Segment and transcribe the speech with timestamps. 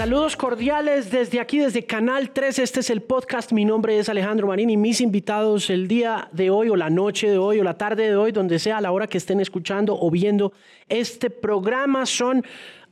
[0.00, 2.60] Saludos cordiales desde aquí, desde Canal 3.
[2.60, 3.52] Este es el podcast.
[3.52, 7.28] Mi nombre es Alejandro Marín y mis invitados el día de hoy o la noche
[7.28, 9.94] de hoy o la tarde de hoy, donde sea a la hora que estén escuchando
[10.00, 10.54] o viendo
[10.88, 12.42] este programa, son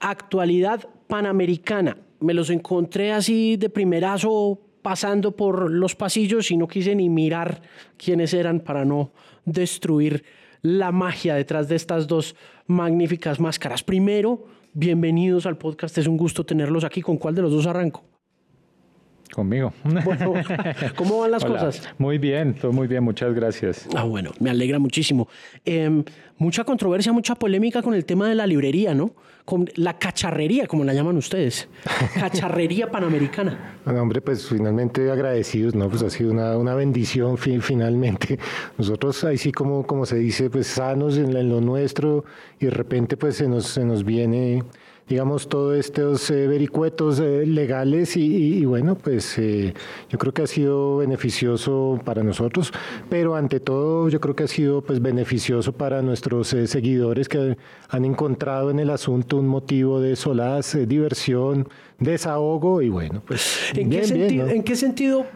[0.01, 1.97] actualidad panamericana.
[2.21, 7.63] Me los encontré así de primerazo pasando por los pasillos y no quise ni mirar
[7.97, 9.13] quiénes eran para no
[9.47, 10.25] destruir
[10.61, 12.37] la magia detrás de estas dos
[12.67, 13.83] magníficas máscaras.
[13.83, 15.99] Primero, bienvenidos al podcast.
[15.99, 17.03] Es un gusto tenerlos aquí.
[17.03, 18.18] ¿Con cuál de los dos arranco?
[19.39, 19.73] Conmigo.
[19.85, 20.35] Bueno,
[20.97, 21.89] ¿cómo van las cosas?
[21.97, 23.87] Muy bien, todo muy bien, muchas gracias.
[23.95, 25.29] Ah, bueno, me alegra muchísimo.
[25.65, 26.03] Em,
[26.39, 29.13] mucha controversia, mucha polémica con el tema de la librería, ¿no?
[29.45, 31.69] Con la cacharrería, como la llaman ustedes.
[32.15, 33.77] Cacharrería panamericana.
[33.85, 35.89] Bueno, hombre, pues finalmente agradecidos, ¿no?
[35.89, 38.41] Pues ha sido una, una bendición finalmente.
[38.77, 42.25] Nosotros ahí sí, como, como se dice, pues sanos en, en lo nuestro
[42.59, 44.65] y de repente pues se nos, se nos viene
[45.09, 49.73] digamos, todos estos eh, vericuetos eh, legales y, bueno, pues eh,
[50.11, 52.73] yo creo que ha sido beneficioso para nosotros,
[53.09, 57.57] pero ante todo yo creo que ha sido pues beneficioso para nuestros seguidores que
[57.89, 63.91] han encontrado en el asunto un motivo de solaz, diversión, desahogo y bueno, pues ¿En,
[63.91, 65.27] qué, sentido, ¿en qué sentido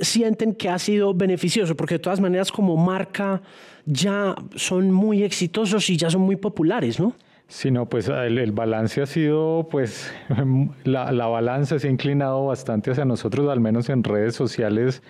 [0.00, 1.76] sienten que ha sido beneficioso?
[1.76, 3.42] Porque de todas maneras como marca
[3.84, 7.14] ya son muy exitosos y ya son muy populares, ¿no?
[7.48, 10.12] Sino pues el, balance ha sido, pues
[10.84, 15.02] la, la, balanza se ha inclinado bastante hacia nosotros, al menos en redes sociales.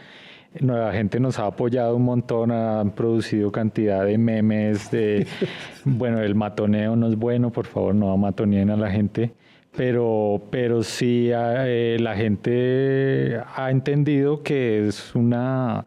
[0.55, 5.27] La gente nos ha apoyado un montón, han producido cantidad de memes, de,
[5.85, 9.33] bueno, el matoneo no es bueno, por favor, no matoneen a la gente,
[9.77, 15.87] pero, pero sí eh, la gente ha entendido que es una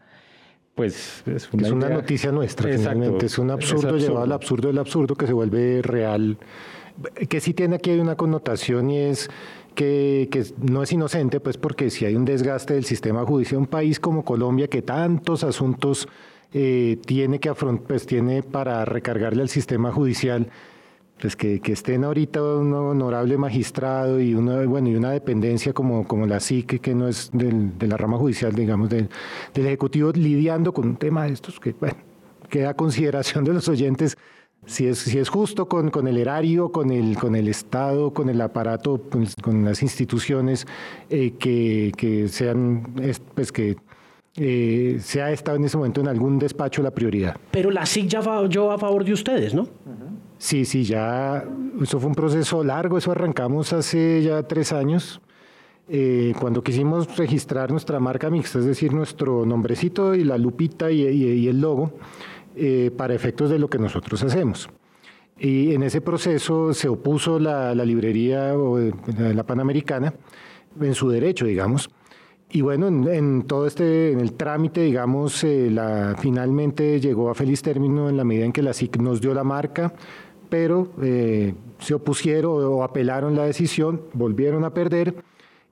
[0.81, 3.27] pues es una, noticia nuestra, finalmente.
[3.27, 6.39] Es un absurdo, llevado al absurdo del absurdo que se vuelve real.
[7.29, 9.29] Que sí tiene aquí una connotación y es
[9.75, 13.67] que, que, no es inocente, pues porque si hay un desgaste del sistema judicial, un
[13.67, 16.07] país como Colombia que tantos asuntos
[16.51, 20.47] eh, tiene que afrontar, pues tiene para recargarle al sistema judicial,
[21.21, 26.07] pues que, que, estén ahorita un honorable magistrado y una, bueno, y una dependencia como,
[26.07, 29.07] como la SIC, que no es del, de la rama judicial, digamos, del,
[29.53, 31.95] del, Ejecutivo, lidiando con un tema de estos que, bueno,
[32.49, 34.17] queda a consideración de los oyentes
[34.65, 38.29] si es, si es justo con, con el erario, con el, con el Estado, con
[38.29, 40.65] el aparato, pues, con las instituciones
[41.09, 42.83] eh, que, que, sean,
[43.35, 43.77] pues que
[44.37, 47.37] eh, se ha estado en ese momento en algún despacho la prioridad.
[47.51, 49.67] Pero la SIC ya va yo a favor de ustedes, ¿no?
[50.41, 51.45] Sí, sí, ya,
[51.79, 55.21] eso fue un proceso largo, eso arrancamos hace ya tres años.
[55.87, 61.47] Eh, cuando quisimos registrar nuestra marca mixta, es decir, nuestro nombrecito y la lupita y,
[61.47, 61.93] el logo,
[62.55, 64.67] eh, para efectos de lo que nosotros hacemos.
[65.37, 70.11] Y en ese proceso se opuso la, librería o la Panamericana
[70.81, 71.91] en su derecho, digamos.
[72.53, 77.61] Y bueno, en, todo este, en el trámite, digamos, eh, la, finalmente llegó a feliz
[77.61, 79.93] término en la medida en que la SIC nos dio la marca,
[80.51, 85.15] pero eh, se opusieron o apelaron la decisión, volvieron a perder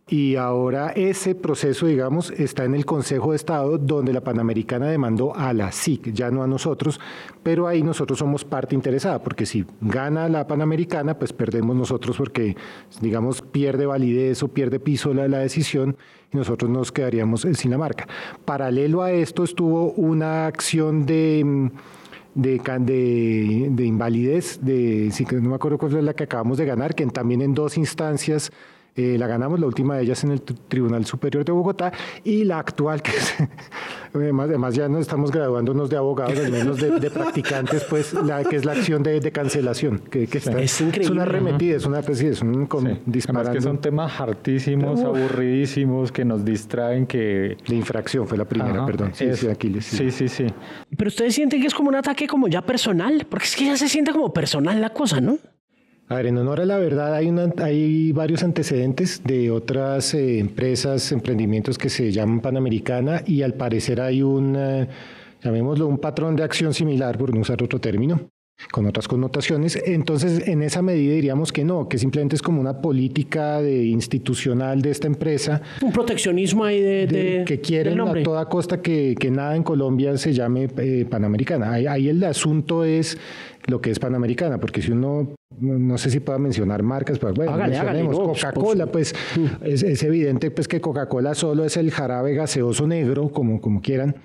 [0.08, 5.36] y ahora ese proceso, digamos, está en el Consejo de Estado donde la Panamericana demandó
[5.36, 7.00] a la SIC, ya no a nosotros,
[7.44, 12.56] pero ahí nosotros somos parte interesada, porque si gana la Panamericana, pues perdemos nosotros porque,
[13.02, 15.98] digamos, pierde validez o pierde piso la, la decisión
[16.32, 18.08] y nosotros nos quedaríamos sin la marca.
[18.46, 21.70] Paralelo a esto estuvo una acción de
[22.42, 25.12] de, de, invalidez, de,
[25.42, 28.52] no me acuerdo cuál es la que acabamos de ganar, que también en dos instancias
[28.96, 31.92] eh, la ganamos, la última de ellas en el Tribunal Superior de Bogotá,
[32.24, 33.36] y la actual, que es,
[34.14, 38.66] además, ya no estamos graduándonos de abogados, al menos de, practicantes, pues la que es
[38.66, 42.68] la acción de, cancelación, que, está, es, una arremetida, es una pues, es un
[43.06, 43.54] disparando.
[43.54, 47.58] que son temas hartísimos, aburridísimos, que nos distraen, que...
[47.68, 49.12] La infracción fue la primera, perdón.
[49.14, 50.48] Sí, sí, Aquiles, sí, sí, sí.
[50.96, 53.78] Pero ustedes sienten que es como un ataque como ya personal, porque es que ya
[53.78, 55.38] se siente como personal la cosa, ¿no?
[56.12, 60.40] A ver, en honor a la verdad, hay, una, hay varios antecedentes de otras eh,
[60.40, 64.88] empresas, emprendimientos que se llaman Panamericana y al parecer hay un, eh,
[65.44, 68.32] llamémoslo, un patrón de acción similar, por no usar otro término,
[68.72, 69.82] con otras connotaciones.
[69.86, 74.82] Entonces, en esa medida diríamos que no, que simplemente es como una política de, institucional
[74.82, 75.62] de esta empresa.
[75.82, 77.44] Un proteccionismo ahí de...
[77.46, 81.74] que quieren a toda costa que, que, nada en Colombia se llame eh, Panamericana.
[81.74, 83.18] Ahí, ahí el asunto es
[83.68, 87.56] lo que es Panamericana, porque si uno, no sé si pueda mencionar marcas, pero bueno,
[87.56, 89.14] mencionemos Coca-Cola, pues
[89.62, 94.16] es, evidente pues que Coca-Cola solo es el jarabe gaseoso negro, como, como quieran,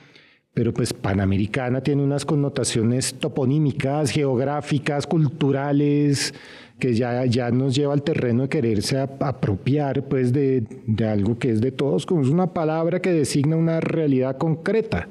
[0.54, 6.32] pero pues Panamericana tiene unas connotaciones toponímicas, geográficas, culturales,
[6.78, 11.50] que ya, ya nos lleva al terreno de quererse apropiar pues de, de, algo que
[11.50, 15.08] es de todos, como es una palabra que designa una realidad concreta,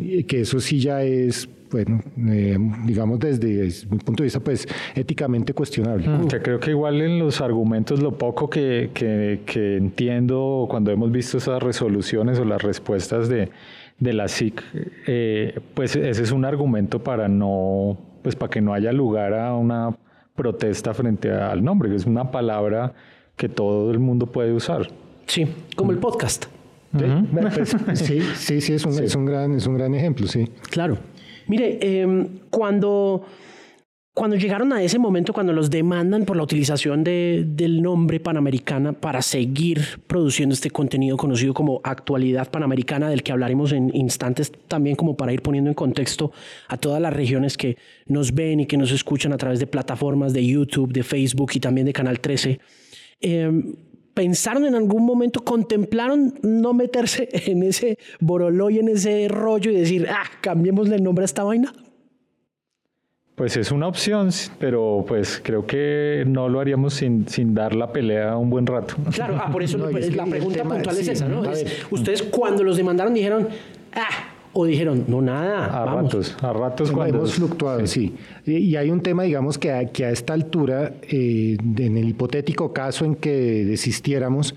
[0.00, 4.66] y que eso sí ya es bueno, eh, digamos desde mi punto de vista, pues
[4.94, 6.08] éticamente cuestionable.
[6.08, 10.90] Mm, que creo que igual en los argumentos, lo poco que, que, que, entiendo cuando
[10.90, 13.50] hemos visto esas resoluciones o las respuestas de,
[14.00, 14.62] de la SIC,
[15.06, 19.54] eh, pues ese es un argumento para no, pues para que no haya lugar a
[19.54, 19.94] una
[20.34, 22.94] protesta frente al nombre, que es una palabra
[23.36, 24.88] que todo el mundo puede usar.
[25.26, 26.46] Sí, como el podcast.
[26.92, 30.50] Pues, sí, sí, sí, es un, Es, un gran, es un gran ejemplo, sí.
[30.70, 30.98] Claro.
[31.46, 33.24] Mire, eh, cuando
[34.20, 38.92] cuando llegaron a ese momento, cuando los demandan por la utilización de, del nombre Panamericana
[38.92, 44.94] para seguir produciendo este contenido conocido como Actualidad Panamericana, del que hablaremos en instantes también
[44.94, 46.32] como para ir poniendo en contexto
[46.68, 47.78] a todas las regiones que
[48.08, 51.60] nos ven y que nos escuchan a través de plataformas de YouTube, de Facebook y
[51.60, 52.60] también de Canal 13.
[53.22, 53.74] Em,
[54.12, 59.76] ¿Pensaron en algún momento, contemplaron no meterse en ese boroló y en ese rollo y
[59.76, 61.72] decir, ah, cambiémosle el nombre a esta vaina?
[63.40, 64.28] Pues es una opción,
[64.58, 68.96] pero pues creo que no lo haríamos sin, sin dar la pelea un buen rato.
[69.14, 69.78] Claro, ah, por eso
[70.14, 71.42] la pregunta puntual es esa, ¿no?
[71.90, 73.48] ustedes cuando los demandaron dijeron,
[73.94, 74.10] ah,
[74.52, 75.64] o dijeron, no, nada.
[75.68, 76.12] A vamos.
[76.12, 77.16] ratos, a ratos cuando.
[77.16, 78.14] Hemos fluctuado, sí.
[78.44, 82.74] Y, hay un tema, digamos, que a, que a esta altura, eh, en el hipotético
[82.74, 84.54] caso en que desistiéramos,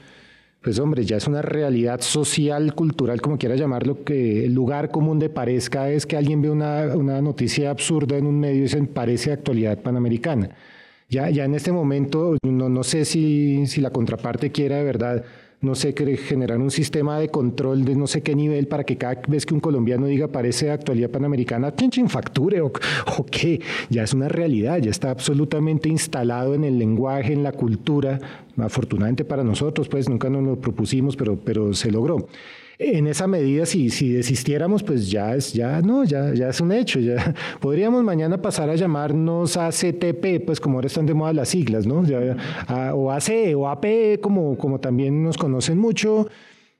[0.63, 5.19] pues hombre, ya es una realidad social, cultural, como quiera llamarlo, que el lugar común
[5.19, 8.87] de parezca es que alguien ve una, una noticia absurda en un medio y dicen
[8.87, 10.51] parece actualidad panamericana.
[11.09, 15.25] Ya, ya en este momento, no, no sé si, si la contraparte quiera de verdad
[15.63, 19.21] no sé, generar un sistema de control de no sé qué nivel para que cada
[19.27, 22.67] vez que un colombiano diga parece actualidad panamericana, chin, facture o,
[23.17, 27.53] o qué, ya es una realidad, ya está absolutamente instalado en el lenguaje, en la
[27.53, 28.19] cultura,
[28.57, 32.27] afortunadamente para nosotros, pues nunca nos lo propusimos, pero, pero se logró
[32.83, 36.71] en esa medida, si, si desistiéramos, pues ya es, ya no, ya, ya es un
[36.71, 36.99] hecho.
[36.99, 41.85] Ya podríamos mañana pasar a llamarnos ACTP, pues como ahora están de moda las siglas,
[41.85, 42.03] ¿no?
[42.93, 46.27] o AC o AP, como, como también nos conocen mucho.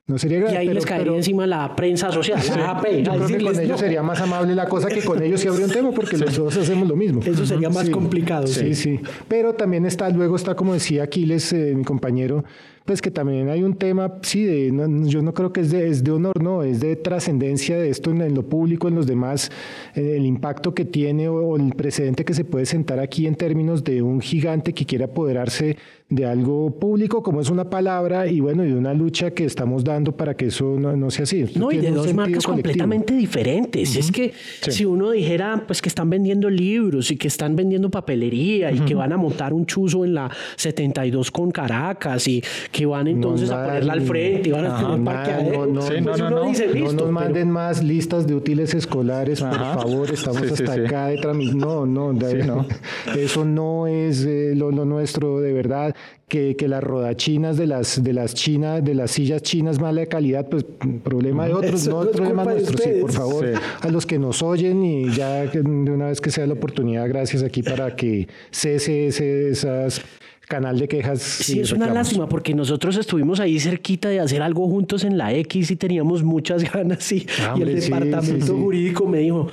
[0.06, 3.04] No sería grave, y ahí les caería encima la prensa social, la AP.
[3.04, 5.66] Yo creo que con ellos sería más amable la cosa que con ellos sí habría
[5.66, 7.22] un tema, porque los dos hacemos lo mismo.
[7.22, 8.46] Eso sería más complicado.
[8.48, 9.00] Sí, sí,
[9.30, 12.44] Pero también está, luego está, como decía Aquiles, eh, mi compañero,
[12.86, 14.72] pues que también hay un tema, sí, de,
[15.06, 18.12] yo no creo que es de, es de honor, no, es de trascendencia de esto
[18.12, 19.52] en, lo público, en los demás,
[19.96, 23.84] eh, el impacto que tiene o, el precedente que se puede sentar aquí en términos
[23.84, 25.78] de un gigante que quiere apoderarse
[26.10, 29.84] de algo público, como es una palabra, y bueno, y de una lucha que estamos
[29.84, 31.46] dando para que eso no, sea así.
[31.56, 33.96] no, y de dos marcas completamente diferentes.
[33.96, 34.34] Es que
[34.68, 38.94] si uno dijera, pues que están vendiendo libros y que están vendiendo papelería y que
[38.94, 43.64] van a montar un chuzo en la 72 con Caracas y que van entonces a
[43.64, 45.68] ponerla al frente y van a tener parqueadero.
[45.68, 50.12] No, no, no, no, dice, no nos manden más listas de útiles escolares, por favor,
[50.12, 51.60] estamos hasta acá de tramitación.
[51.60, 52.66] No, no, no,
[53.16, 55.96] eso no es eh, lo, nuestro de verdad.
[56.28, 60.48] Que, que, las rodachinas de las de las chinas de las sillas chinas mala calidad
[60.50, 60.66] pues
[61.04, 65.12] problema de otros no problema nuestro sí por favor a los que nos oyen y
[65.12, 69.10] ya de una vez que sea la oportunidad gracias aquí para que cese
[69.50, 70.02] esas
[70.48, 71.22] canal de quejas.
[71.22, 75.34] Sí, es una lástima porque nosotros estuvimos ahí cerquita de hacer algo juntos en la
[75.34, 77.26] X y teníamos muchas ganas y,
[77.58, 79.48] y el departamento jurídico me dijo,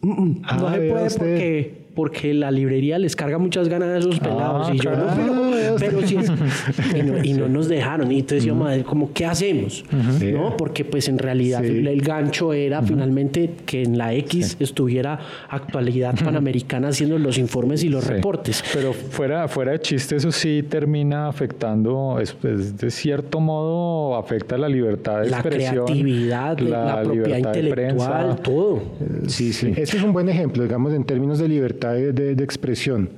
[0.00, 3.98] mm, mm, no ah, se puede porque porque la librería les carga muchas ganas a
[3.98, 4.68] esos pelados.
[4.70, 6.16] Ah, y yo no, pero, sí
[7.24, 8.10] y, no, nos dejaron.
[8.10, 9.84] Y entonces yo madre como qué hacemos
[10.32, 15.18] no porque pues en realidad el gancho era finalmente que en la X estuviera
[15.50, 18.64] actualidad panamericana haciendo los informes y los reportes.
[18.72, 24.70] Pero fuera fuera de chiste eso sí termina afectando es, de cierto modo afecta la
[24.70, 28.80] libertad de la expresión creatividad la, propiedad intelectual todo.
[29.26, 29.52] Sí.
[29.52, 29.74] sí.
[29.76, 33.10] Ese es un buen ejemplo digamos en términos de libertad de, expresión,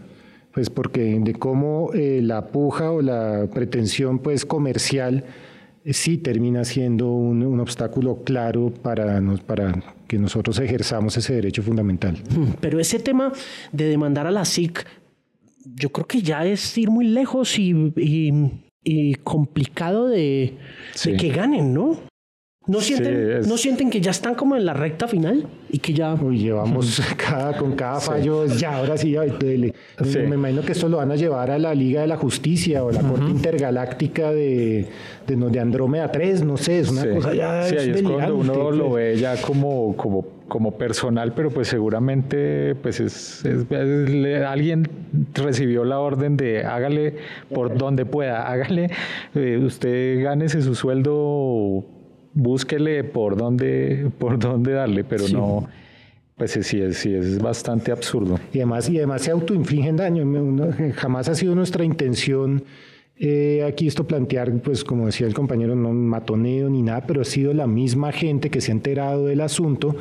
[0.53, 5.25] pues porque de cómo eh, la puja o la pretensión pues comercial
[5.85, 11.63] eh, sí termina siendo un, obstáculo claro para, nos, para que nosotros ejerzamos ese derecho
[11.63, 12.19] fundamental.
[12.61, 13.33] Pero ese tema
[13.73, 14.87] de demandar a la SIC,
[15.65, 17.93] yo creo que ya es ir muy lejos y,
[18.85, 20.57] y, complicado de,
[21.05, 22.12] de, que ganen, ¿no?
[22.69, 25.47] ¿No sienten, ¿No sienten que ya están como en la recta final?
[25.69, 26.15] Y que ya...
[26.15, 31.11] Uy, llevamos cada, con cada fallo, ya, ahora sí, Me, imagino que esto lo van
[31.11, 34.87] a llevar a la Liga de la Justicia o la Corte Intergaláctica de,
[35.27, 37.65] de, de, Andrómeda 3, no sé, es una cosa ya...
[37.65, 42.77] Sí, ahí es cuando uno lo ve ya como, como, como personal, pero pues seguramente
[42.77, 43.45] pues es,
[44.47, 44.89] alguien
[45.35, 47.17] recibió la orden de hágale
[47.53, 48.89] por donde pueda, hágale,
[49.35, 51.85] eh, usted gánese su sueldo
[52.35, 55.69] búsquele por dónde, por dónde darle, pero no,
[56.37, 58.39] pues sí es, sí es bastante absurdo.
[58.53, 60.25] Y además, y además se autoinfligen daño.
[60.95, 62.65] Jamás ha sido nuestra intención
[63.19, 67.25] eh, aquí esto plantear, pues como decía el compañero, no matoneo ni nada, pero ha
[67.25, 69.95] sido la misma gente que se ha enterado del asunto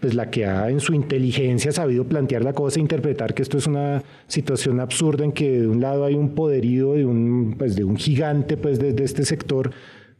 [0.00, 3.58] pues la que ha en su inteligencia sabido plantear la cosa, e interpretar que esto
[3.58, 7.74] es una situación absurda en que de un lado hay un poderío de un, pues
[7.74, 9.72] de un gigante pues desde este sector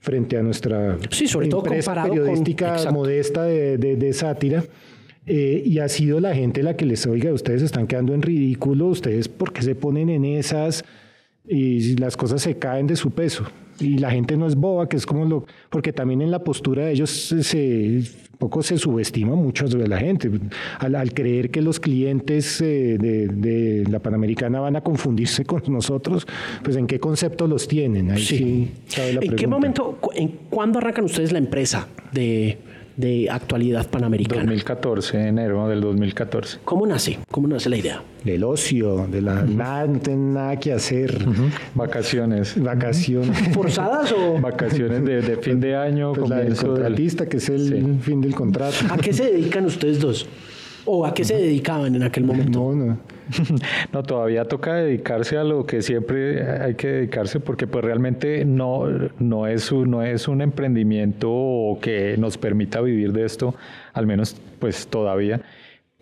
[0.09, 4.65] frente a nuestra sí, sobre todo empresa periodística modesta de, de, sátira.
[5.27, 8.87] Eh, y ha sido la gente la que les oiga, ustedes están quedando en ridículo,
[8.87, 10.83] ustedes porque se ponen en esas
[11.47, 13.45] y las cosas se caen de su peso.
[13.81, 15.47] Y la gente no es boba, que es como lo...
[15.71, 18.03] Porque también en la postura de ellos se,
[18.39, 20.31] poco se subestima mucho de la gente.
[20.79, 26.27] Al, creer que los clientes eh, de, la Panamericana van a confundirse con nosotros,
[26.63, 28.11] pues ¿en qué concepto los tienen?
[28.11, 28.71] Ahí sí.
[28.97, 32.59] ¿En qué momento, en cuándo arrancan ustedes la empresa de
[32.99, 34.43] de actualidad panamericana.
[34.43, 36.59] 2014, enero del 2014.
[36.65, 37.21] ¿Cómo nace?
[37.31, 38.03] ¿Cómo nace la idea?
[38.25, 41.25] Del ocio, de la nada, nada que hacer.
[41.77, 42.61] Vacaciones.
[42.61, 43.39] Vacaciones.
[43.55, 44.41] ¿Forzadas o?
[44.41, 46.13] Vacaciones de, fin de año.
[46.13, 48.75] Pues la del contratista, que es el fin del contrato.
[48.91, 50.27] ¿A qué se dedican ustedes dos?
[50.91, 52.61] ¿O a qué se dedicaban en aquel momento?
[52.61, 52.99] No, no.
[53.93, 58.87] No, todavía toca dedicarse a lo que siempre hay que dedicarse porque pues realmente no,
[59.19, 63.55] no, es, un, no es un emprendimiento que nos permita vivir de esto,
[63.93, 65.43] al menos pues todavía.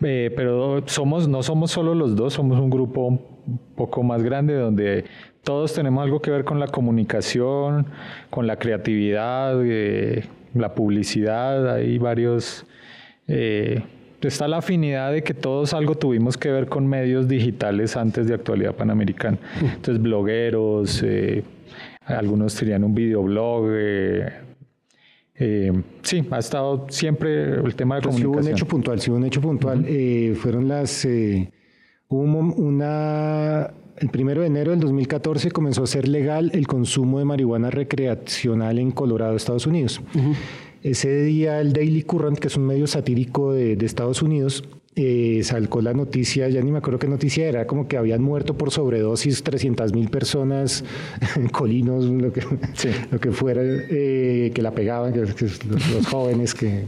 [0.02, 4.54] Eh, pero somos, no somos solo los dos, somos un grupo un poco más grande
[4.54, 5.04] donde
[5.42, 7.86] todos tenemos algo que ver con la comunicación,
[8.30, 12.64] con la creatividad, eh, la publicidad, hay varios...
[13.26, 13.82] Eh,
[14.22, 18.34] está la afinidad de que todos algo tuvimos que ver con medios digitales antes de
[18.34, 19.38] actualidad panamericana.
[19.60, 21.44] Entonces, blogueros, eh,
[22.04, 23.66] algunos tenían un videoblog.
[23.70, 24.32] Eh,
[25.38, 28.30] eh, sí, ha estado siempre el tema de pues comunicación.
[28.30, 29.86] hubo un hecho puntual, sí hubo un hecho puntual.
[30.36, 31.06] fueron las...
[32.08, 33.70] hubo una...
[33.98, 38.78] El primero de enero del 2014 comenzó a ser legal el consumo de marihuana recreacional
[38.78, 40.02] en Colorado, Estados Unidos.
[40.86, 44.62] Ese día el Daily Current, que es un medio satírico de, de Estados Unidos,
[44.94, 48.56] eh, salcó la noticia, ya ni me acuerdo qué noticia era, como que habían muerto
[48.56, 50.84] por sobredosis 300 mil personas,
[51.52, 52.42] colinos, lo que,
[53.10, 56.84] lo que fuera, eh, que la pegaban, que, los, jóvenes, que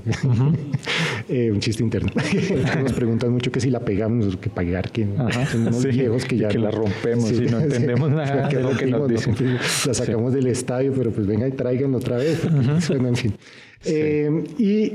[1.29, 2.13] eh, un chiste interno.
[2.83, 5.05] nos preguntan mucho que si la pegamos, que pagar, que
[5.51, 6.47] son unos viejos que ya...
[6.47, 9.35] que la rompemos y no entendemos nada de lo que nos dicen.
[9.87, 12.43] la sacamos del estadio, pero pues venga y tráiganlo otra vez.
[12.45, 13.35] en fin.
[13.85, 14.93] Eh, y,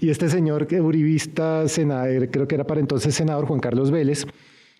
[0.00, 4.26] y, este señor que uribista, senador, creo que era para entonces senador Juan Carlos Vélez,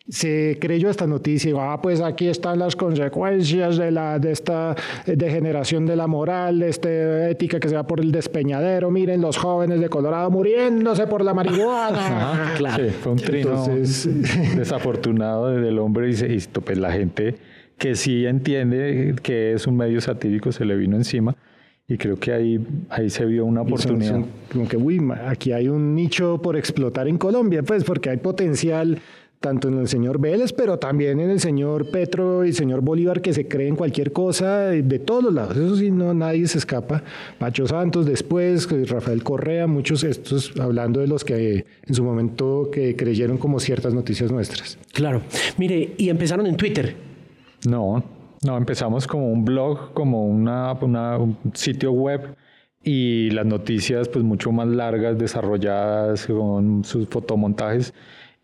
[0.08, 4.74] se creyó esta noticia y ah, pues aquí están las consecuencias de, la, de esta
[5.06, 8.90] degeneración de la moral, de esta ética que se va por el despeñadero.
[8.90, 12.52] Miren los jóvenes de Colorado muriéndose por la marihuana.
[12.58, 12.84] claro.
[13.02, 13.66] fue un trino
[14.56, 17.36] desafortunado del hombre y, y pues la gente
[17.78, 21.34] que sí entiende que es un medio satírico se le vino encima
[21.86, 24.24] y creo que ahí, ahí se vio una oportunidad.
[24.50, 29.00] como que, uy, aquí hay un nicho por explotar en Colombia, pues porque hay potencial
[29.44, 33.20] tanto en el señor Vélez, pero también en el señor Petro y el señor Bolívar,
[33.20, 35.54] que se creen cualquier cosa de, todos los lados.
[35.58, 37.02] Eso sí, no, nadie se escapa.
[37.38, 42.96] Pacho Santos después, Rafael Correa, muchos estos, hablando de los que en su momento que
[42.96, 44.78] creyeron como ciertas noticias nuestras.
[44.94, 45.20] Claro.
[45.58, 46.96] Mire, y empezaron en Twitter.
[47.66, 48.02] No,
[48.44, 52.36] no, empezamos como un blog, como una, un sitio web
[52.82, 57.94] y las noticias pues mucho más largas, desarrolladas con sus fotomontajes.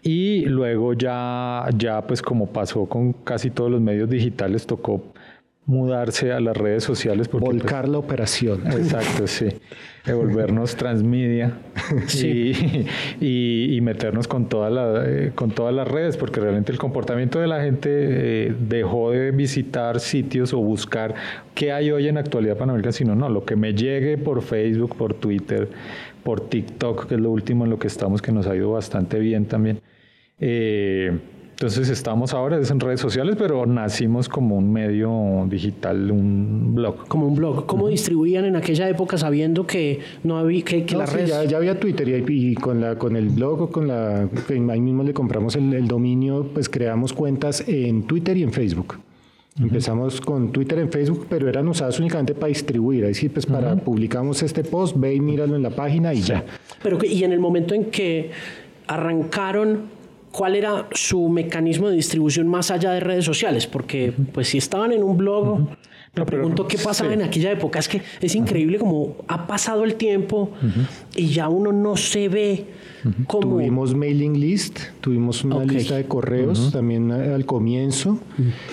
[0.02, 5.02] Y luego ya, ya pues como pasó con casi todos los medios digitales, tocó
[5.66, 7.28] mudarse a las redes sociales.
[7.28, 8.66] Porque, pues, Volcar la operación.
[8.66, 9.48] Exacto, sí.
[10.04, 11.58] Devolvernos transmedia
[12.06, 12.86] sí.
[13.20, 17.38] y, y, meternos con, toda la, eh, con todas las redes, porque realmente el comportamiento
[17.38, 21.14] de la gente eh, dejó de visitar sitios o buscar
[21.54, 25.14] qué hay hoy en actualidad panamericana, sino no, lo que me llegue por Facebook, por
[25.14, 25.68] Twitter,
[26.24, 29.18] por TikTok, que es lo último en lo que estamos, que nos ha ido bastante
[29.18, 29.80] bien también.
[30.38, 31.18] Eh,
[31.60, 37.06] Entonces estamos ahora en redes sociales, pero nacimos como un medio digital, un blog.
[37.06, 37.66] Como un blog.
[37.66, 41.28] ¿Cómo distribuían en aquella época sabiendo que no había que, que las redes...
[41.28, 45.02] ya, ya, había Twitter y, con la con el blog o con la ahí mismo
[45.02, 48.98] le compramos el, dominio, pues creamos cuentas en Twitter y en Facebook.
[49.60, 53.04] Empezamos con Twitter en Facebook, pero eran usadas únicamente para distribuir.
[53.04, 56.42] Ahí sí, pues para publicamos este post, ve y míralo en la página y ya.
[56.82, 58.30] Pero y en el momento en que
[58.86, 59.99] arrancaron
[60.30, 64.92] cuál era su mecanismo de distribución más allá de redes sociales, porque pues si estaban
[64.92, 65.68] en un blog,
[66.14, 67.78] me pregunto qué pasaba en aquella época.
[67.78, 70.50] Es que es increíble como ha pasado el tiempo
[71.14, 72.66] y ya uno no se ve
[73.28, 78.18] Tuvimos mailing list, tuvimos una lista de correos también al comienzo,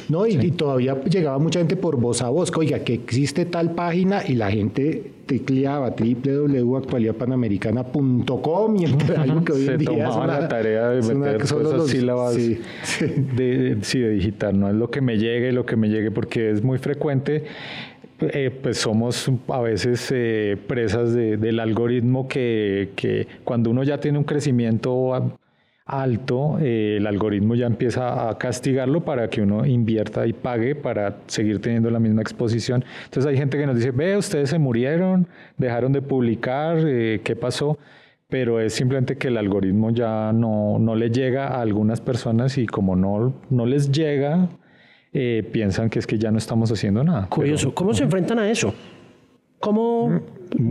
[0.10, 0.28] ¿no?
[0.28, 4.34] Y, todavía llegaba mucha gente por voz a voz, oiga, que existe tal página y
[4.34, 11.14] la gente tecleaba www.actualidadpanamericana.com y entre algo que hoy en día es la tarea de
[11.14, 15.76] meter esas sílabas De, sí, de digitar, no es lo que me llegue, lo que
[15.76, 17.44] me llegue, porque es muy frecuente
[18.20, 24.18] eh, pues somos a veces eh, presas del algoritmo que, que, cuando uno ya tiene
[24.18, 25.38] un crecimiento
[25.86, 31.18] alto, eh, el algoritmo ya empieza a castigarlo para que uno invierta y pague para
[31.28, 32.84] seguir teniendo la misma exposición.
[33.06, 37.78] Entonces hay gente que nos dice, ve, ustedes se murieron, dejaron de publicar, ¿qué pasó?
[38.30, 42.66] Pero es simplemente que el algoritmo ya no, no le llega a algunas personas y
[42.66, 44.50] como no, no les llega,
[45.14, 47.28] eh, piensan que es que ya no estamos haciendo nada.
[47.28, 47.74] Curioso.
[47.74, 48.74] ¿Cómo se enfrentan a eso?
[49.60, 50.22] ¿Cómo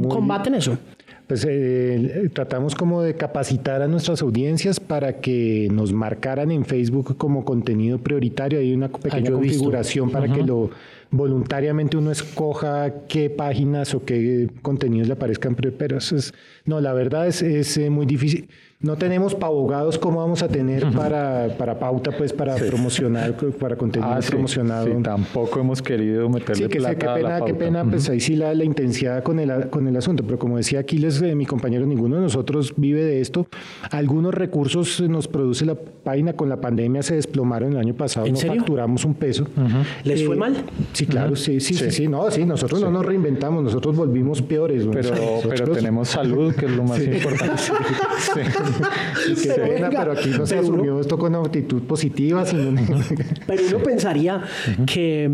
[0.09, 0.78] combaten eso?
[1.26, 7.16] Pues eh, tratamos como de capacitar a nuestras audiencias para que nos marcaran en Facebook
[7.16, 8.61] como contenido prioritario.
[8.61, 10.71] Hay una pequeña configuración para que lo
[11.11, 16.33] voluntariamente uno escoja qué páginas o qué contenidos le aparezcan, pero eso es,
[16.64, 18.49] no, la verdad es, es eh, muy difícil
[18.80, 23.76] no tenemos para abogados como vamos a tener para, para pauta, pues para promocionar, para
[23.76, 24.87] contenido ah, promocionado.
[25.02, 28.52] tampoco hemos querido meterle sí, que plata qué pena, qué pena, pues ahí sí la,
[28.52, 32.16] la intensidad con el, con el asunto, pero como decía Aquiles, eh, mi compañero, ninguno
[32.16, 33.47] de nosotros vive de esto.
[33.90, 38.37] Algunos recursos nos produce la página, con la pandemia se desplomaron el año pasado, no
[38.37, 39.47] facturamos un peso.
[40.04, 40.64] ¿Les fue eh, mal?
[40.92, 44.87] Sí, claro, sí, sí, sí, sí, no, sí, nosotros no nos reinventamos, nosotros volvimos peores.
[44.92, 45.11] Pero,
[45.49, 47.62] pero tenemos salud, que es lo más importante.
[49.90, 52.44] pero, aquí no se asumió esto con actitud positiva.
[53.46, 54.42] pero uno pensaría
[54.87, 55.31] que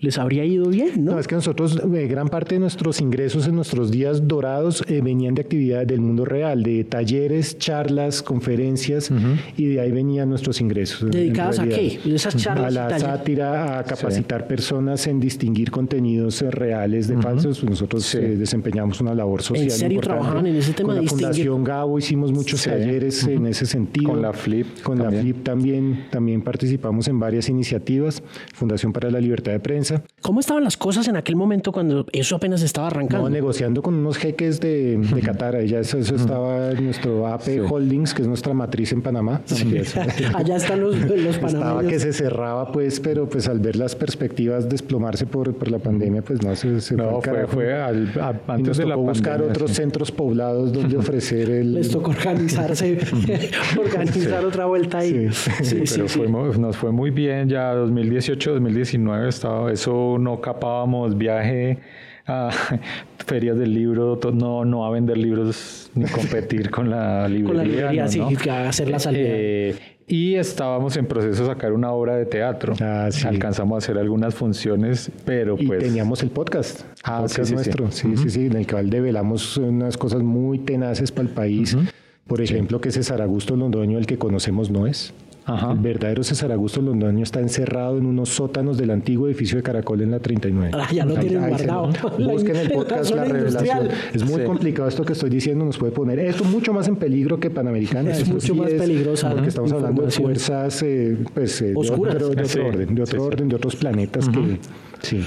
[0.00, 1.12] les habría ido bien, ¿no?
[1.12, 5.00] No, es que nosotros, eh, gran parte de nuestros ingresos en nuestros días dorados eh,
[5.02, 9.10] venían de actividades del mundo real, de talleres, charlas, conferencias,
[9.56, 11.10] y de ahí venían nuestros ingresos.
[11.10, 11.98] ¿Dedicados a qué?
[12.06, 12.76] Esas charlas.
[12.76, 17.58] A la sátira, a capacitar personas en distinguir contenidos eh, reales de falsos.
[17.58, 19.64] Pues nosotros desempeñamos una labor social.
[19.64, 23.46] ¿En serio trabajaban en ese tema Con de la Fundación Gabo hicimos muchos talleres en
[23.46, 24.10] ese sentido.
[24.10, 24.82] Con la FLIP.
[24.82, 28.22] Con la FLIP también, también participamos en varias iniciativas.
[28.54, 29.87] Fundación para la Libertad de Prensa
[30.20, 33.28] ¿Cómo estaban las cosas en aquel momento cuando eso apenas estaba arrancando?
[33.30, 35.62] negociando con unos jeques de, Qatar.
[35.64, 39.42] Ya eso, estaba en nuestro AP Holdings, que es nuestra matriz en Panamá.
[40.34, 44.68] Allá están los, los Estaba que se cerraba, pues, pero pues al ver las perspectivas
[44.68, 48.10] desplomarse por, por la pandemia, pues no, se, se no, fue, fue, al,
[48.46, 51.74] antes de la buscar otros centros poblados donde ofrecer el...
[51.74, 52.98] Les tocó organizarse,
[53.78, 55.28] organizar otra vuelta ahí.
[55.62, 61.78] Sí, pero nos fue muy bien ya 2018, 2019 estaba eso no capábamos viaje
[62.26, 62.50] a
[63.26, 67.46] ferias del libro, no, no a vender libros ni competir con la librería.
[67.46, 69.22] Con la librería, sí, hacer la salida.
[69.24, 69.76] Eh,
[70.08, 72.72] y estábamos en proceso de sacar una obra de teatro.
[72.80, 75.82] Ah, Alcanzamos a hacer algunas funciones, pero pues...
[75.82, 76.82] Y teníamos el podcast.
[77.04, 77.90] Ah, podcast nuestro.
[77.92, 81.76] Sí, sí, sí, en el cual develamos unas cosas muy tenaces para el país.
[82.26, 85.14] Por ejemplo, que César Augusto Londoño, el que conocemos, no es.
[85.48, 90.02] El verdadero César Augusto Londoño está encerrado en unos sótanos del antiguo edificio de Caracol
[90.02, 90.72] en la 39.
[90.74, 91.90] Ah, ya lo tienen guardado.
[92.18, 93.88] busquen el podcast La Revelación.
[94.12, 97.40] Es muy complicado esto que estoy diciendo, nos puede poner esto mucho más en peligro
[97.40, 98.10] que Panamericana.
[98.10, 99.28] Es mucho más peligroso.
[99.30, 102.18] Porque estamos hablando de fuerzas eh, pues, eh, Oscuras.
[102.18, 104.58] De, otro, orden, de otro orden, de otros planetas que...
[105.00, 105.24] Sí.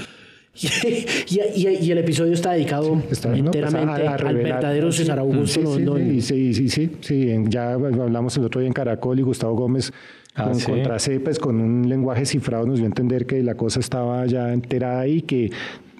[1.28, 6.90] Y, el episodio está dedicado pues, enteramente al verdadero César Augusto sí, Sí, sí, sí,
[7.00, 9.92] sí, ya hablamos el otro día en Caracol y Gustavo Gómez
[10.34, 13.80] ah, con contra pues con un lenguaje cifrado nos dio a entender que la cosa
[13.80, 15.50] estaba ya enterada y que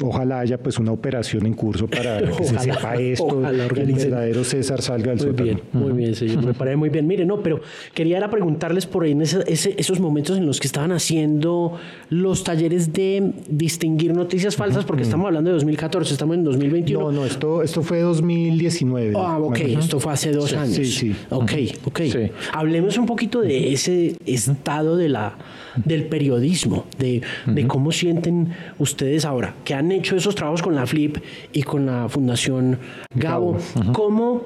[0.06, 4.44] ojalá haya pues una operación en curso para que se sepa esto y el verdadero
[4.44, 6.44] César salga del Muy bien, muy bien, señor.
[6.44, 7.06] Me parece muy bien.
[7.06, 7.60] Mire, no, pero
[7.94, 11.78] quería era preguntarles por ahí en esos momentos en los que estaban haciendo
[12.10, 17.04] los talleres de distinguir noticias falsas, porque estamos hablando de 2014, estamos en 2021.
[17.04, 19.14] No, no, esto, esto fue 2019.
[19.16, 20.74] Ah, ok, esto fue hace dos años.
[20.74, 21.16] Sí, sí.
[21.30, 21.52] Ok,
[21.84, 22.00] ok.
[22.52, 25.36] Hablemos un poquito de ese estado de la,
[25.76, 30.86] del periodismo, de, de cómo sienten ustedes ahora, que han hecho esos trabajos con la
[30.86, 31.18] FLIP
[31.52, 32.78] y con la Fundación
[33.14, 33.56] Gabo.
[33.92, 34.42] ¿Cómo,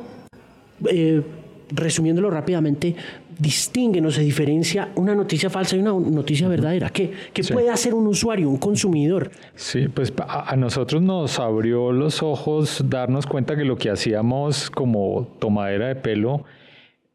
[0.88, 1.22] eh,
[1.70, 2.94] resumiéndolo rápidamente,
[3.38, 6.90] distinguen o se diferencia una noticia falsa y una noticia verdadera?
[6.90, 9.30] ¿Qué, qué puede hacer un usuario, un consumidor?
[9.54, 15.28] Sí, pues a, nosotros nos abrió los ojos darnos cuenta que lo que hacíamos como
[15.38, 16.44] tomadera de pelo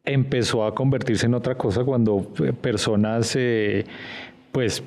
[0.04, 3.86] empezó a convertirse en otra cosa cuando eh, personas, eh,
[4.52, 4.84] pues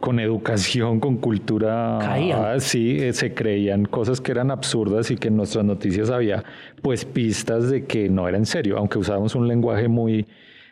[0.00, 2.60] con educación, con cultura, Caían.
[2.60, 6.44] sí, eh, se creían cosas que eran absurdas y que en nuestras noticias había
[6.82, 10.26] pues pistas de que no era en serio, aunque usábamos un lenguaje muy,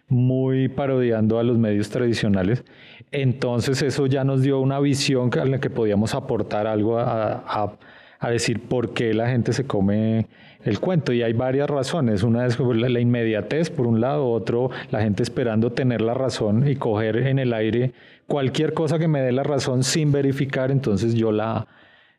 [0.09, 2.65] muy parodiando a los medios tradicionales.
[3.11, 7.77] Entonces eso ya nos dio una visión en la que podíamos aportar algo a,
[8.19, 10.27] a decir por qué la gente se come
[10.67, 12.23] el cuento y hay varias razones.
[12.23, 16.77] Una es la inmediatez, por un lado, otro, la gente esperando tener la razón y
[16.77, 17.93] coger en el aire
[18.27, 21.67] cualquier cosa que me dé la razón sin verificar, entonces yo la,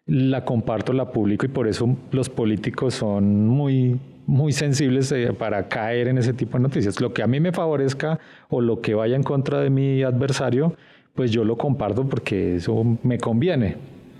[0.05, 5.69] la comparto, la publico y por eso los políticos son muy muy sensibles eh, para
[5.69, 6.99] caer en ese tipo de noticias.
[6.99, 10.75] Lo que a mí me favorezca o lo que vaya en contra de mi adversario,
[11.15, 13.77] pues yo lo comparto porque eso me conviene.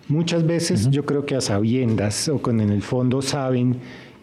[0.08, 3.76] Muchas veces yo creo que a sabiendas o con en el fondo saben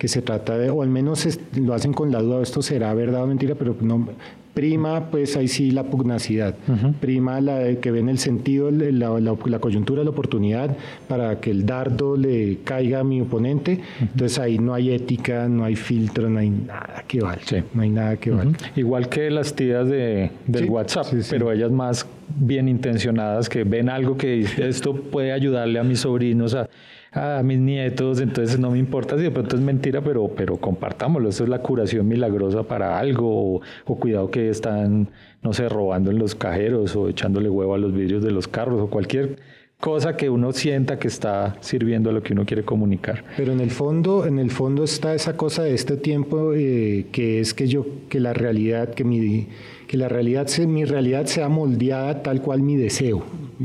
[0.04, 3.22] que se trata de, o al menos lo hacen con la duda, esto será verdad
[3.22, 4.06] o mentira, pero no,
[4.52, 6.54] prima pues ahí sí la pugnacidad,
[7.00, 10.76] prima la que ven el sentido, la, la, coyuntura, la oportunidad
[11.08, 15.64] para que el dardo le caiga a mi oponente, entonces ahí no hay ética, no
[15.64, 18.58] hay filtro, no hay nada que valga, no hay nada que valga.
[18.76, 24.18] Igual que las tías de, del WhatsApp, pero ellas más bien intencionadas que ven algo
[24.18, 26.68] que esto puede ayudarle a mis sobrinos a
[27.14, 31.28] a mis nietos, entonces no me importa si de pronto es mentira, pero, pero compartámoslo,
[31.28, 35.08] eso es la curación milagrosa para algo, o, cuidado que están,
[35.42, 38.80] no sé, robando en los cajeros o echándole huevo a los vidrios de los carros
[38.80, 39.36] o cualquier
[39.80, 43.24] cosa que uno sienta que está sirviendo a lo que uno quiere comunicar.
[43.36, 47.40] Pero en el fondo, en el fondo está esa cosa de este tiempo eh, que
[47.40, 49.48] es que yo, que la realidad, que mi
[49.86, 53.22] que la realidad, mi realidad sea moldeada tal cual mi deseo,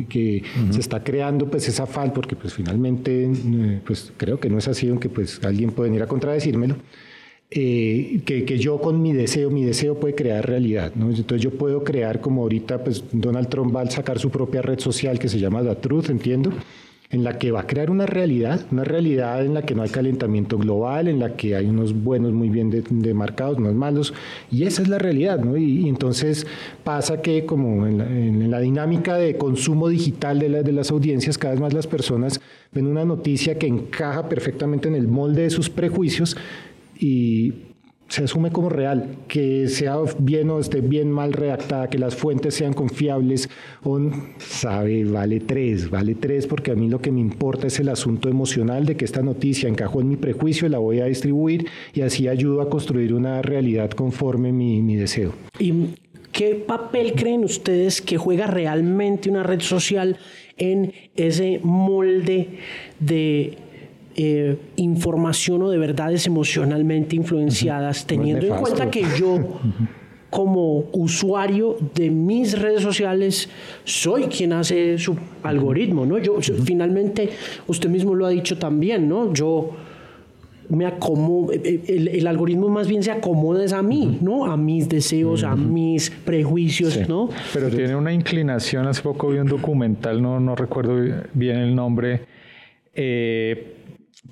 [0.09, 4.57] que se está creando pues esa falta, porque pues finalmente, eh, pues creo que no
[4.57, 6.75] es así, aunque pues alguien puede venir a contradecírmelo,
[7.51, 11.09] eh, que, que, yo con mi deseo, mi deseo puede crear realidad, ¿no?
[11.09, 14.79] Entonces yo puedo crear como ahorita pues Donald Trump va a sacar su propia red
[14.79, 16.51] social que se llama The Truth, entiendo,
[17.11, 19.89] en la que va a crear una realidad, una realidad en la que no hay
[19.89, 24.13] calentamiento global, en la que hay unos buenos muy bien demarcados, unos malos,
[24.51, 25.57] y esa es la realidad, ¿no?
[25.57, 26.45] Y, entonces
[26.83, 31.61] pasa que como en la, dinámica de consumo digital de, de las audiencias, cada vez
[31.61, 32.39] más las personas
[32.71, 36.37] ven una noticia que encaja perfectamente en el molde de sus prejuicios
[36.99, 37.53] y
[38.09, 42.55] se asume como real, que sea bien o esté bien mal redactada, que las fuentes
[42.55, 43.49] sean confiables,
[43.83, 43.99] o
[44.39, 48.27] sabe, vale tres, vale tres, porque a mí lo que me importa es el asunto
[48.27, 52.27] emocional de que esta noticia encajó en mi prejuicio, la voy a distribuir y así
[52.27, 55.33] ayudo a construir una realidad conforme mi, mi deseo.
[55.59, 55.93] ¿Y
[56.31, 60.17] qué papel creen ustedes que juega realmente una red social
[60.57, 62.57] en ese molde
[62.99, 63.57] de
[64.21, 69.61] eh, información o de verdades emocionalmente influenciadas, teniendo en cuenta que yo
[70.29, 73.47] como usuario de mis redes sociales
[73.85, 76.17] soy quien hace su algoritmo, ¿no?
[76.17, 77.29] Yo finalmente
[77.67, 79.33] usted mismo lo ha dicho también, ¿no?
[79.33, 79.69] Yo
[80.67, 84.45] me acomodo, eh, eh, el, algoritmo más bien se acomoda a mí, ¿no?
[84.51, 87.29] A mis deseos, a mis prejuicios, ¿no?
[87.53, 90.97] Pero tiene una inclinación, hace poco vi un documental, no, no recuerdo
[91.33, 92.25] bien el nombre,
[92.93, 93.78] eh,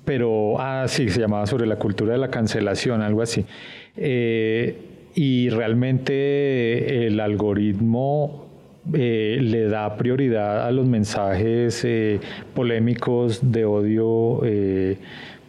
[0.04, 3.44] pero, ah, sí, se llamaba sobre la cultura de la cancelación, algo así.
[3.96, 4.76] Eh,
[5.14, 8.46] y realmente el algoritmo
[8.94, 12.20] eh, le da prioridad a los mensajes eh,
[12.54, 14.42] polémicos de odio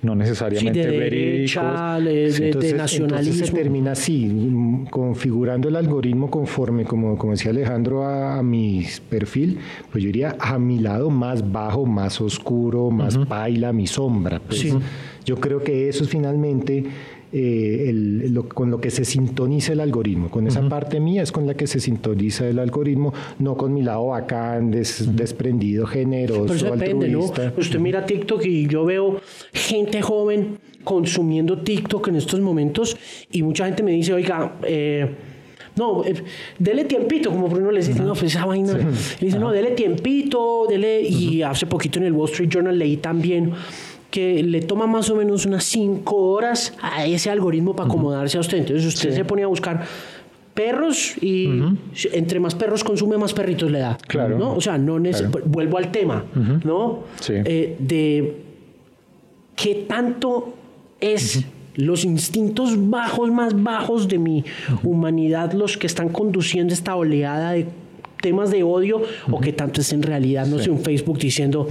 [0.01, 3.45] no necesariamente de derecha, de, nacionalismo.
[3.45, 9.59] se termina así, configurando el algoritmo conforme, como, como decía Alejandro, a, mi perfil,
[9.91, 14.39] pues yo iría a mi lado más bajo, más oscuro, más baila, mi sombra.
[14.39, 14.73] Pues.
[15.25, 16.85] Yo creo que eso es finalmente
[17.31, 20.29] eh, con lo que se sintoniza el algoritmo.
[20.29, 23.83] Con esa parte mía es con la que se sintoniza el algoritmo, no con mi
[23.83, 27.31] lado bacán, desprendido, generoso, Pero eso depende, ¿no?
[27.57, 29.21] Usted mira TikTok y yo veo
[29.53, 32.97] gente joven consumiendo TikTok en estos momentos
[33.31, 35.07] y mucha gente me dice, oiga, eh,
[35.75, 36.13] no, eh,
[36.57, 38.77] dele tiempito, como Bruno le dice, no, pues esa vaina.
[39.21, 41.01] Y dice, no, dele tiempito, dele.
[41.01, 43.53] Y hace poquito en el Wall Street Journal leí también
[44.09, 48.41] que le toma más o menos unas cinco horas a ese algoritmo para acomodarse a
[48.41, 48.59] usted.
[48.59, 49.85] Entonces usted se pone a buscar
[50.53, 51.61] perros y
[52.11, 53.97] entre más perros consume, más perritos le da.
[54.07, 54.37] Claro.
[54.37, 54.55] ¿no?
[54.55, 54.99] O sea, no
[55.45, 56.25] vuelvo al tema,
[56.63, 57.03] ¿no?
[57.29, 58.43] Eh, de
[59.55, 60.53] qué tanto
[60.99, 61.45] es
[61.75, 64.43] los instintos bajos, más bajos de mi
[64.83, 67.67] humanidad, los que están conduciendo esta oleada de
[68.21, 71.67] temas de odio o que tanto es en realidad, no sé, un Facebook diciendo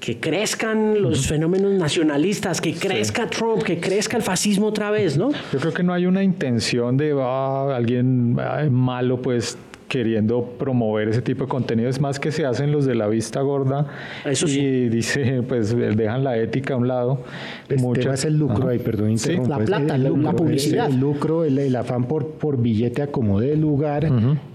[0.00, 5.30] que crezcan los fenómenos nacionalistas, que crezca Trump, que crezca el fascismo otra vez, ¿no?
[5.52, 8.36] Yo creo que no hay una intención de ah, alguien
[8.70, 11.88] malo, pues queriendo promover ese tipo de contenido.
[11.88, 13.86] Es más que se hacen los de la vista gorda.
[14.24, 17.22] Eso y dice, pues dejan la ética a un lado.
[17.68, 19.16] Este es el lucro ahí, perdón,
[19.48, 20.88] La plata, la publicidad.
[20.88, 24.10] El, lucro, el, afán por, por billete acomode el lugar,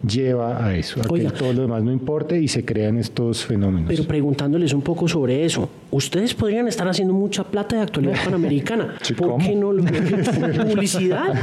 [0.08, 3.90] lleva a eso, a que todo lo demás no importe y se crean estos fenómenos.
[3.90, 8.94] Pero preguntándoles un poco sobre eso, ustedes podrían estar haciendo mucha plata de actualidad panamericana.
[9.18, 9.74] ¿Por qué no?
[10.70, 11.34] Publicidad,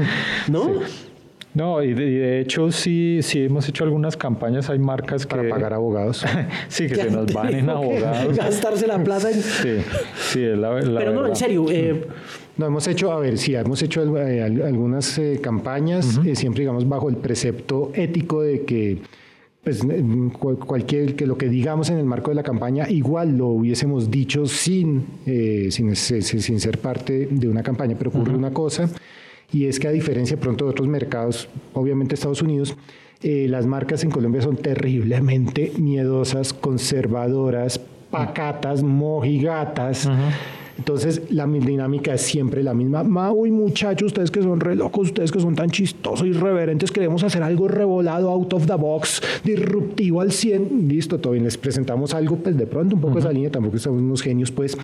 [0.49, 0.81] ¿no?
[1.53, 6.25] No, y de, hecho sí, sí hemos hecho algunas campañas, hay marcas Para pagar abogados.
[6.69, 8.37] sí, que se nos van en abogados.
[8.37, 9.43] Gastarse la plata en...
[9.43, 9.79] Sí,
[10.17, 11.67] sí, es la, la Pero no, en serio...
[11.69, 12.07] Eh,
[12.57, 17.09] no, hemos hecho, a ver, sí, hemos hecho eh, algunas eh, campañas, siempre digamos bajo
[17.09, 19.03] el precepto ético de que
[19.65, 19.83] pues
[20.67, 24.47] cualquier que lo que digamos en el marco de la campaña igual lo hubiésemos dicho
[24.47, 25.05] sin,
[25.71, 28.91] sin, sin, ser parte de una campaña, pero ocurre una cosa
[29.53, 32.77] y es que a diferencia pronto de otros mercados, obviamente Estados Unidos,
[33.23, 40.09] eh, las marcas en Colombia son terriblemente miedosas, conservadoras, pacatas, mojigatas.
[40.79, 43.33] Entonces, la dinámica es siempre la misma.
[43.33, 47.43] Uy, muchachos, ustedes que son re locos, ustedes que son tan chistosos, irreverentes, queremos hacer
[47.43, 50.89] algo revolado, out of the box, disruptivo al 100.
[50.89, 54.23] Listo, todavía les presentamos algo, pues de pronto un poco esa línea, tampoco somos unos
[54.23, 54.79] genios, pues.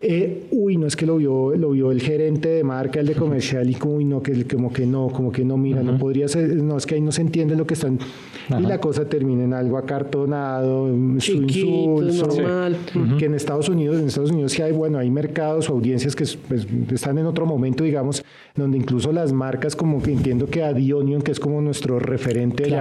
[0.00, 3.16] Eh, uy, no es que lo vio, lo vio el gerente de marca, el de
[3.16, 6.28] comercial, y como, uy, no, que, como que no, como que no, mira, no podría
[6.28, 7.98] ser, no, es que ahí no se entiende lo que están,
[8.56, 12.76] y la cosa termina en algo acartonado, Chiquito, normal.
[13.18, 16.24] que en Estados Unidos, en Estados Unidos sí hay, bueno, hay mercados o audiencias que
[16.46, 18.22] pues, están en otro momento, digamos,
[18.58, 22.74] donde incluso las marcas, como que entiendo que a Dionion, que es como nuestro referente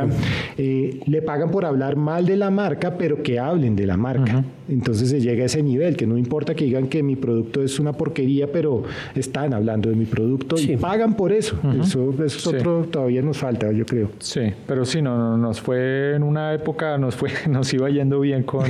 [0.57, 4.43] eh, le pagan por hablar mal de la marca, pero que hablen de la marca.
[4.69, 7.79] Entonces se llega a ese nivel, que no importa que digan que mi producto es
[7.79, 8.83] una porquería, pero
[9.15, 11.57] están hablando de mi producto y pagan por eso.
[11.81, 14.09] Eso, es otro, todavía nos falta, yo creo.
[14.19, 18.43] Sí, pero sí, no, nos fue en una época, nos fue, nos iba yendo bien
[18.43, 18.65] con,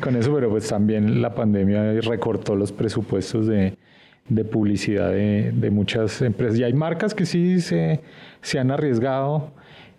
[0.00, 3.74] con eso, pero pues también la pandemia recortó los presupuestos de,
[4.28, 6.58] de publicidad de, de, muchas empresas.
[6.58, 8.00] Y hay marcas que sí se,
[8.42, 9.52] se han arriesgado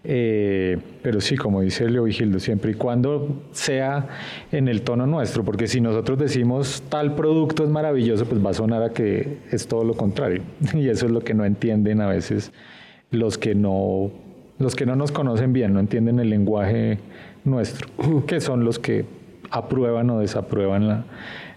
[0.04, 4.08] eh, pero sí, como dice Leo Vigildo, siempre y cuando sea
[4.52, 8.54] en el tono nuestro, porque si nosotros decimos tal producto es maravilloso, pues va a
[8.54, 10.42] sonar a que es todo lo contrario.
[10.74, 12.52] Y eso es lo que no entienden a veces
[13.12, 14.12] los que no,
[14.58, 16.98] los que no nos conocen bien, no entienden el lenguaje
[17.44, 17.88] nuestro,
[18.26, 19.06] que son los que
[19.52, 21.06] aprueban o desaprueban la,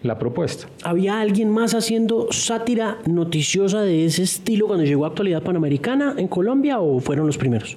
[0.04, 0.68] la propuesta.
[0.84, 6.28] ¿Había alguien más haciendo sátira noticiosa de ese estilo cuando llegó a Actualidad Panamericana en
[6.28, 7.76] Colombia o fueron los primeros?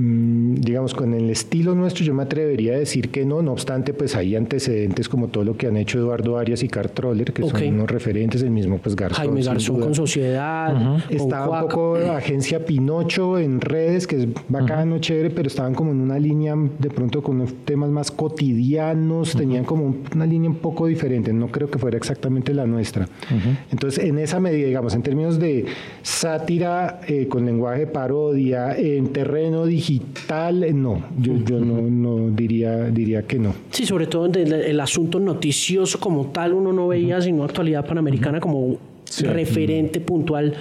[0.00, 3.92] Mm, digamos, con el estilo nuestro, yo me atrevería a decir que no, no obstante,
[3.92, 7.42] pues hay antecedentes como todo lo que han hecho Eduardo Arias y Carl Troller, que
[7.42, 9.26] son unos referentes, el mismo pues Garzón.
[9.26, 10.98] Jaime Garzón con Sociedad.
[11.10, 16.00] Estaba un poco Agencia Pinocho en redes, que es bacano, chévere, pero estaban como en
[16.00, 20.86] una línea de pronto con unos temas más cotidianos, tenían como una línea un poco
[20.86, 23.06] diferente, no creo que fuera exactamente la nuestra.
[23.70, 25.66] Entonces, en esa medida, digamos, en términos de
[26.00, 32.30] sátira eh, con lenguaje parodia, en terreno digital, digital, eh, no, yo, yo no, no,
[32.30, 33.54] diría, diría que no.
[33.70, 38.40] Sí, sobre todo el, el asunto noticioso como tal, uno no veía sino actualidad panamericana
[38.40, 38.78] como
[39.18, 40.54] referente puntual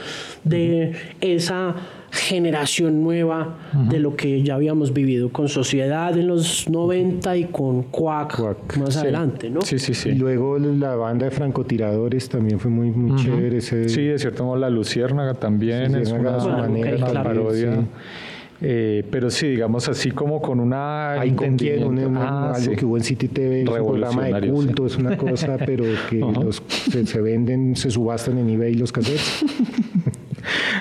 [0.43, 1.75] de esa
[2.11, 3.57] generación nueva
[3.89, 8.97] de lo que ya habíamos vivido con Sociedad en los 90 y con Quack, más
[8.97, 9.61] adelante, ¿no?
[9.61, 10.09] Sí, sí, sí.
[10.09, 13.61] Y luego la banda de francotiradores también fue muy, muy chévere.
[13.61, 17.85] Sí, de cierto modo la Luciérnaga también es una, manera, parodia.
[18.61, 21.11] Eh, pero sí, digamos así como con una...
[21.11, 21.57] Hay con
[22.17, 25.57] ah, algo que hubo en City TV, es un programa de culto, es una cosa,
[25.65, 29.45] pero que los, se, venden, se subastan en eBay los cassettes.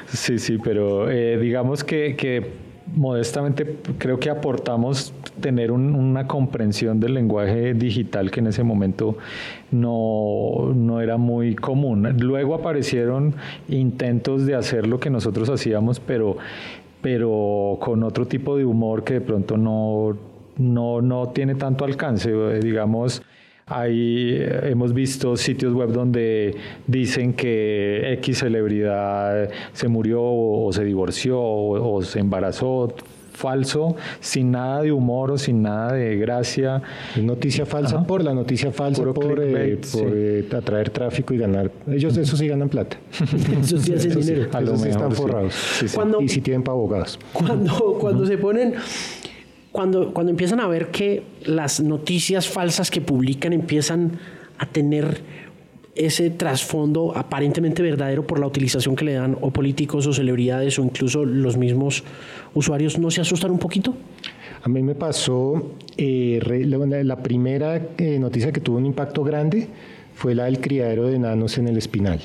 [0.06, 2.46] Sí, sí, pero eh, digamos que, que
[2.94, 9.16] modestamente creo que aportamos tener una comprensión del lenguaje digital que en ese momento
[9.70, 12.16] no, no, era muy común.
[12.18, 13.34] Luego aparecieron
[13.68, 16.38] intentos de hacer lo que nosotros hacíamos, pero,
[17.00, 20.16] pero con otro tipo de humor que de pronto no,
[20.56, 22.32] no, no tiene tanto alcance.
[22.60, 23.22] Digamos,
[23.70, 26.56] Ahí hemos visto sitios web donde
[26.86, 32.94] dicen que X celebridad se murió o se divorció o, se embarazó
[33.38, 36.82] falso, sin nada de humor o sin nada de gracia.
[37.16, 41.70] noticia falsa por la noticia falsa, por, eh, eh, atraer tráfico y ganar.
[41.90, 42.98] Ellos eso sí ganan plata.
[43.62, 44.48] eso sí hacen dinero.
[44.52, 45.54] A sí están forrados.
[46.20, 47.18] y si tienen para abogados.
[47.32, 48.74] Cuando, cuando se ponen
[49.70, 54.18] cuando, cuando empiezan a ver que las noticias falsas que publican empiezan
[54.58, 55.20] a tener
[55.98, 60.82] ese trasfondo aparentemente verdadero por la utilización que le dan o políticos o celebridades o
[60.82, 62.04] incluso los mismos
[62.54, 63.94] usuarios, ¿no se asustan un poquito?
[64.62, 69.68] A mí me pasó eh, la, primera eh, noticia que tuvo un impacto grande
[70.18, 72.18] fue la del criadero de enanos en el espinal.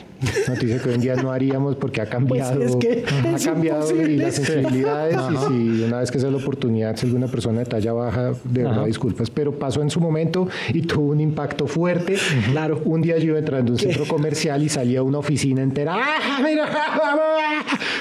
[0.48, 4.34] Noticia que hoy en día no haríamos porque ha cambiado, pues ha cambiado y las
[4.34, 8.32] sensibilidades y si una vez que sea la oportunidad, si alguna persona de talla baja,
[8.46, 12.16] de verdad disculpas, pero pasó en su momento y tuvo un impacto fuerte.
[12.50, 12.82] Claro.
[12.84, 15.94] Un día yo iba entrando en un centro comercial y salía una oficina entera.
[15.96, 16.66] ¡Ah, mira!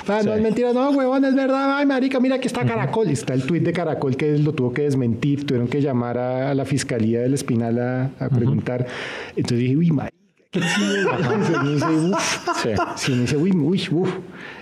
[0.09, 1.77] Ah, no es mentira, no, huevón, es verdad.
[1.77, 3.09] Ay, marica, mira que está Caracol.
[3.09, 5.47] Y está el tuit de Caracol que lo tuvo que desmentir.
[5.47, 8.87] Tuvieron que llamar a, la fiscalía del espinal a, a preguntar.
[9.37, 10.17] Entonces dije, uy, marica.
[12.97, 13.15] Sí.
[13.15, 14.11] dice, uy, uy, uf.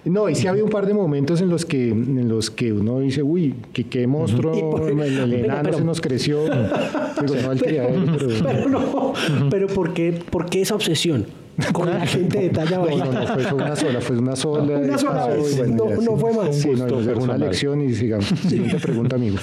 [0.04, 3.00] No, y sí había un par de momentos en los que, en los que uno
[3.00, 6.44] dice, uy, qué, qué monstruo, el, el, enano se nos creció.
[6.44, 7.88] Digo, no, el pero,
[8.44, 9.14] pero, no,
[9.50, 11.26] pero ¿por qué, ¿por qué esa obsesión?
[11.72, 12.96] con la gente de talla baja.
[12.96, 14.78] No, no, no, fue, una sola, fue una sola.
[14.78, 16.56] Una sola vez, no, no, fue más.
[16.56, 18.26] Sí, no, dejó una lección y sigamos.
[18.26, 19.36] Siguiente pregunta, amigo.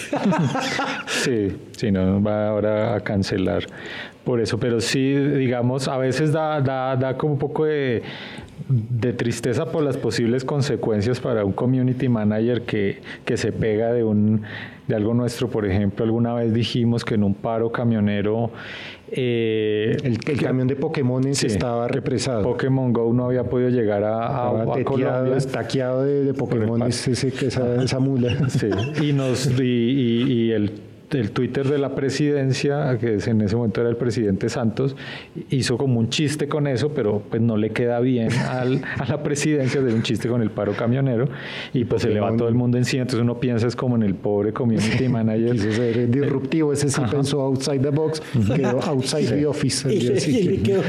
[1.08, 3.68] Sí, sí, no, va ahora a cancelar
[4.28, 8.04] por eso, pero sí, digamos, a veces da, da, da como un poco de,
[8.68, 14.04] de tristeza por las posibles consecuencias para un community manager que, que se pega de
[14.04, 14.42] un
[14.86, 18.52] de algo nuestro, por ejemplo, alguna vez dijimos que en un paro camionero
[19.12, 22.44] eh, el, camión de Pokémon estaba represado.
[22.44, 25.38] Pokémon Go no había podido llegar a, a, a Colombia.
[25.38, 28.36] Estaqueado de, de Pokémon ese, esa, esa, mula.
[28.50, 28.68] Sí.
[29.02, 30.72] Y, nos, y, y el
[31.12, 34.96] el Twitter de la presidencia, que en ese momento era el presidente Santos,
[35.50, 39.24] hizo como un chiste con eso, pero pues no le queda bien al, a la
[39.24, 41.30] presidencia hacer un chiste con el paro camionero
[41.74, 44.04] y pues se le va todo el mundo encima, entonces uno piensa es como en
[44.04, 45.52] el pobre community manager.
[45.52, 48.22] Quiso ser disruptivo, ese sí pensó outside the box,
[48.56, 49.94] quedó outside the office.
[49.94, 50.82] Y, quedó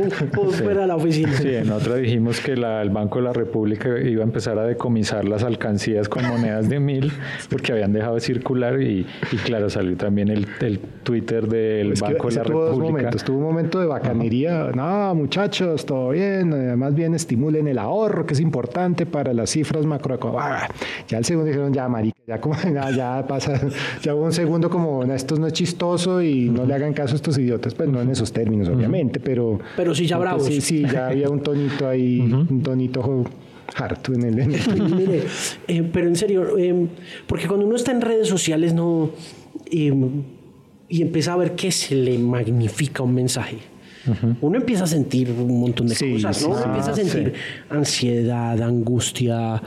[0.51, 1.33] fuera de la oficina.
[1.33, 4.65] Sí, en otra dijimos que la, el Banco de la República iba a empezar a
[4.65, 7.13] decomisar las alcancías con monedas de mil
[7.49, 12.29] porque habían dejado de circular y, y claro, salió también el, el Twitter del Banco
[12.31, 12.93] de la tuvo República.
[12.93, 13.25] momentos.
[13.25, 14.71] Tuvo un momento de bacanería.
[14.75, 16.51] No, muchachos, todo bien.
[16.55, 20.71] Eh, más bien estimulen el ahorro, que es importante para las cifras macroeconómicas.
[21.09, 22.57] Ya el segundo dijeron, ya, marica, ya, como,
[22.97, 23.61] ya, pasa.
[24.01, 27.17] Ya hubo un segundo como, esto no es chistoso y no le hagan caso a
[27.17, 27.75] estos idiotas.
[27.75, 29.59] Pues no en esos términos, obviamente, pero...
[29.77, 30.47] Pero sí ya bravos.
[30.47, 33.27] Sí, sí, ya había un tonito ahí, un tonito
[33.77, 34.47] harto en el...
[34.97, 35.25] Mire,
[35.69, 36.87] eh, pero en serio, eh,
[37.27, 39.11] porque cuando uno está en redes sociales no
[39.71, 39.93] y,
[41.03, 43.59] empieza a ver que se le magnifica un mensaje
[44.41, 46.59] uno empieza a sentir un montón de cosas, ¿no?
[46.63, 47.33] empieza a sentir
[47.71, 49.63] ansiedad, angustia,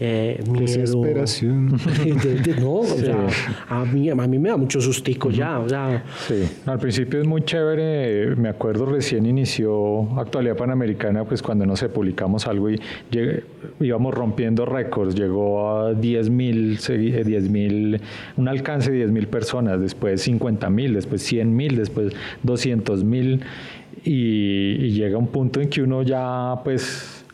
[0.00, 0.60] eh, miedo.
[0.60, 1.66] Desesperación.
[2.60, 3.26] no, o sea,
[3.68, 6.04] a mí, a mí me da mucho sustico ya, o sea.
[6.26, 11.76] Sí, al principio es muy chévere, me acuerdo recién inició Actualidad Panamericana, pues cuando no
[11.76, 12.80] sé, publicamos algo y
[13.80, 18.00] íbamos rompiendo récords, llegó a 10 mil, 10 mil,
[18.36, 23.42] un alcance de 10 mil personas, después 50 mil, después 100 mil, después 200 mil
[24.04, 27.24] y, llega un punto en que uno ya pues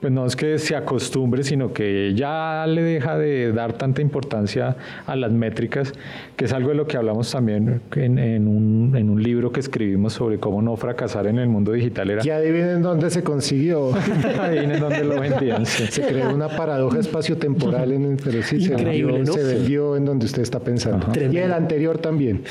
[0.00, 4.76] pues no es que se acostumbre, sino que ya le deja de dar tanta importancia
[5.06, 5.92] a las métricas,
[6.36, 10.14] que es algo de lo que hablamos también en, un, en un, libro que escribimos
[10.14, 12.08] sobre cómo no fracasar en el mundo digital.
[12.10, 13.92] Era, ya adivinen dónde se consiguió.
[14.40, 15.66] adivinen dónde lo vendían.
[15.66, 20.42] Se creó una paradoja espaciotemporal, en, pero sí se vendió, se vendió, en donde usted
[20.42, 21.08] está pensando.
[21.14, 22.42] Y el anterior también.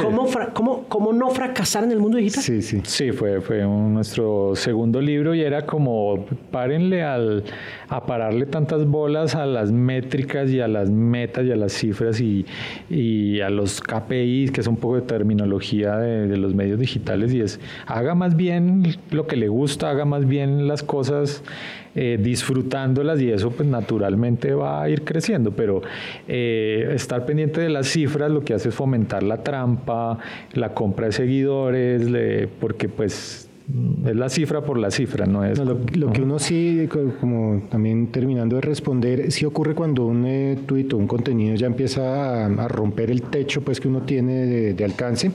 [0.00, 2.42] ¿Cómo, cómo, ¿Cómo, no fracasar en el mundo digital?
[2.42, 2.80] Sí, sí.
[2.84, 6.15] Sí, fue, fue nuestro segundo libro y era como
[6.50, 7.44] párenle al,
[7.88, 12.20] a pararle tantas bolas a las métricas y a las metas y a las cifras
[12.20, 12.46] y,
[12.90, 17.32] y a los KPIs, que es un poco de terminología de, de, los medios digitales,
[17.32, 21.42] y es haga más bien lo que le gusta, haga más bien las cosas
[21.98, 25.80] eh, disfrutándolas y eso pues naturalmente va a ir creciendo, pero
[26.28, 30.18] eh, estar pendiente de las cifras lo que hace es fomentar la trampa,
[30.52, 33.45] la compra de seguidores, porque pues
[34.06, 35.58] es la cifra por la cifra, no es...
[35.58, 36.88] lo, que uno sí,
[37.20, 41.66] como también terminando de responder, sí ocurre cuando un eh, tuit o un contenido ya
[41.66, 45.32] empieza a, romper el techo pues que uno tiene de alcance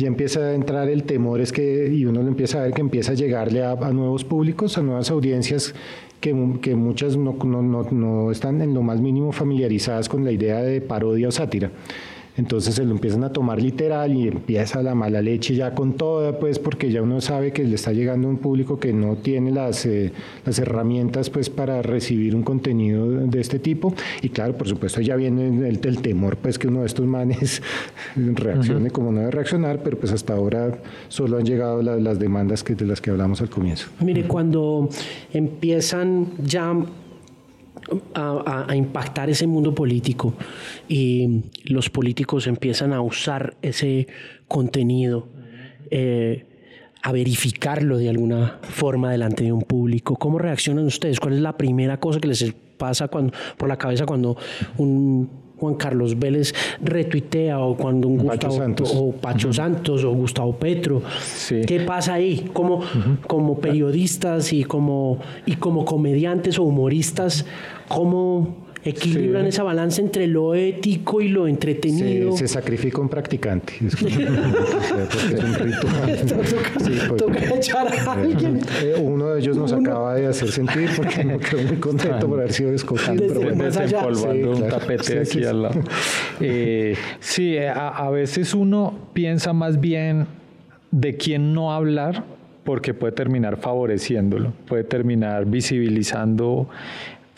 [0.00, 2.80] ya empieza a entrar el temor, es que, y uno lo empieza a ver que
[2.80, 5.74] empieza a llegarle a, nuevos públicos, a nuevas audiencias
[6.20, 10.62] que, que muchas no, no, no, están en lo más mínimo familiarizadas con la idea
[10.62, 11.70] de parodia o sátira.
[12.40, 16.38] Entonces se lo empiezan a tomar literal y empieza la mala leche ya con toda,
[16.38, 19.50] pues porque ya uno sabe que le está llegando a un público que no tiene
[19.50, 20.10] las, eh,
[20.46, 23.92] las herramientas pues para recibir un contenido de este tipo.
[24.22, 27.60] Y claro, por supuesto ya viene el, el temor pues que uno de estos manes
[28.16, 30.78] reaccione como no debe reaccionar, pero pues hasta ahora
[31.08, 33.88] solo han llegado las demandas que, de las que hablamos al comienzo.
[34.00, 34.88] Mire, cuando
[35.30, 36.74] empiezan ya
[38.14, 40.34] a, impactar ese mundo político
[40.88, 44.06] y los políticos empiezan a usar ese
[44.48, 45.28] contenido,
[45.90, 46.46] eh,
[47.02, 50.16] a verificarlo de alguna forma delante de un público.
[50.16, 51.18] ¿Cómo reaccionan ustedes?
[51.18, 54.36] ¿Cuál es la primera cosa que les pasa cuando, por la cabeza cuando
[54.76, 58.92] un Juan Carlos Vélez retuitea o cuando un Gustavo Santos.
[58.96, 61.02] o Pacho Santos o Gustavo Petro.
[61.66, 62.48] ¿Qué pasa ahí?
[62.52, 62.82] Como,
[63.26, 67.44] como periodistas y como, y como comediantes o humoristas,
[67.88, 72.36] ¿cómo equilibran esa balanza entre lo ético y lo entretenido.
[72.36, 73.74] Se, sacrifica un practicante.
[73.84, 73.94] Es,
[77.10, 78.60] un toca, echar a alguien.
[78.82, 82.40] Eh, uno de ellos nos acaba de hacer sentir porque me quedó muy contento por
[82.40, 83.24] haber sido escogido.
[83.28, 85.80] Pero Desempolvando un tapete aquí al lado.
[86.40, 90.26] Eh, sí, a, a veces uno piensa más bien
[90.90, 92.24] de quién no hablar
[92.64, 96.68] porque puede terminar favoreciéndolo, puede terminar visibilizando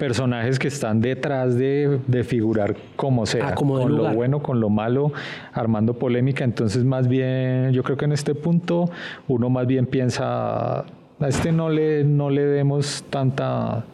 [0.03, 5.13] personajes que están detrás de, figurar como sea, ah, con lo bueno, con lo malo,
[5.53, 6.43] armando polémica.
[6.43, 8.91] Entonces, más bien, yo creo que en este punto
[9.29, 13.85] uno más bien piensa, a este no le, no le demos tanta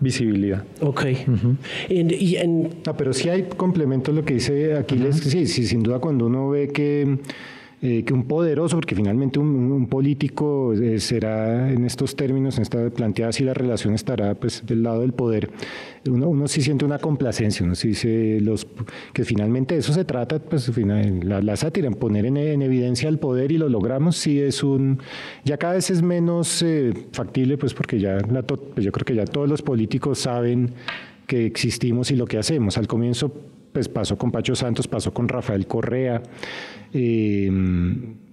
[0.00, 0.64] visibilidad.
[0.80, 1.04] Ok.
[1.90, 2.38] y,
[2.96, 6.68] pero sí hay complementos lo que dice Aquiles, sí, sí, sin duda cuando uno ve
[6.68, 7.18] que
[7.86, 12.88] eh, que un poderoso, porque finalmente un, político eh, será en estos términos, en esta
[12.88, 15.50] planteada así la relación estará pues del lado del poder.
[16.08, 18.66] Uno, uno sí siente una complacencia, uno sí dice los,
[19.12, 23.52] que finalmente eso se trata, pues la, la sátira, en poner en, evidencia el poder
[23.52, 25.00] y lo logramos, sí es un,
[25.44, 29.26] ya cada vez es menos eh, factible, pues porque ya pues, yo creo que ya
[29.26, 30.72] todos los políticos saben
[31.26, 32.78] que existimos y lo que hacemos.
[32.78, 33.30] Al comienzo
[33.74, 36.22] pues pasó con Pacho Santos, pasó con Rafael Correa,
[36.92, 37.50] eh,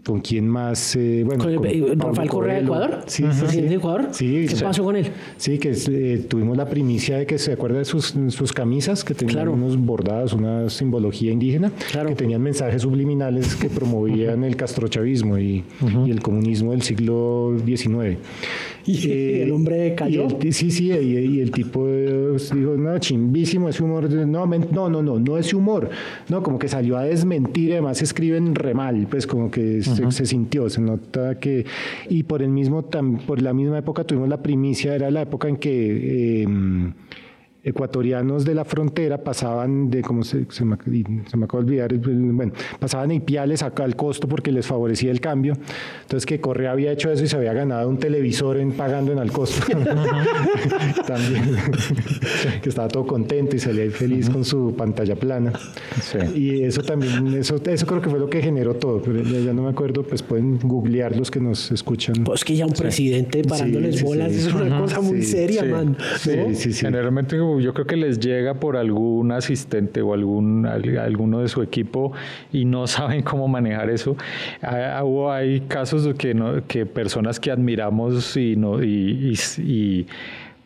[0.06, 0.96] ¿Con quién más?
[0.96, 3.04] Eh, bueno, ¿Con, con Rafael Correa de Ecuador?
[3.06, 4.08] Sí, sí, de Ecuador?
[4.12, 4.48] Sí.
[4.50, 5.08] ¿Qué pasó con él?
[5.38, 9.14] Sí, que eh, tuvimos la primicia de que se acuerda de sus, sus camisas, que
[9.14, 11.72] tenían unos bordados, una simbología indígena,
[12.08, 15.64] que tenían mensajes subliminales que promovían el castrochavismo y,
[16.06, 18.18] y el comunismo del siglo XIX.
[18.86, 20.28] Y eh, el hombre cayó.
[20.52, 24.10] sí, sí, y, el tipo dijo, no, chimbísimo ese humor.
[24.10, 25.90] No, no, no, no, no ese humor.
[26.30, 30.70] No, como que salió a desmentir, además escriben re mal, pues como que se, sintió,
[30.70, 31.66] se nota que...
[32.10, 32.84] Y por el mismo,
[33.26, 36.44] por la misma época tuvimos la primicia, era la época en que...
[36.44, 36.48] Eh,
[37.64, 40.78] ecuatorianos de la frontera pasaban de, como se, se, me,
[41.28, 45.20] se me acaba de olvidar, bueno, pasaban ipiales acá al costo porque les favorecía el
[45.20, 45.58] cambio.
[46.02, 49.20] Entonces que Correa había hecho eso y se había ganado un televisor en, pagando en
[49.20, 49.66] al costo.
[51.08, 51.58] También,
[52.62, 55.54] que estaba todo contento y salía feliz con su pantalla plana.
[56.36, 59.64] Y eso también, eso, eso creo que fue lo que generó todo, pero ya, no
[59.64, 62.24] me acuerdo, pues pueden googlear los que nos escuchan.
[62.24, 65.98] Pues que ya un presidente parándoles bolas es una cosa muy seria, man.
[66.18, 66.86] Sí, sí, sí.
[66.86, 72.14] Generalmente yo creo que les llega por algún asistente o algún alguno de su equipo
[72.52, 74.16] y no saben cómo manejar eso.
[74.62, 80.08] Ah, hay casos que, no, que personas que admiramos y, no, y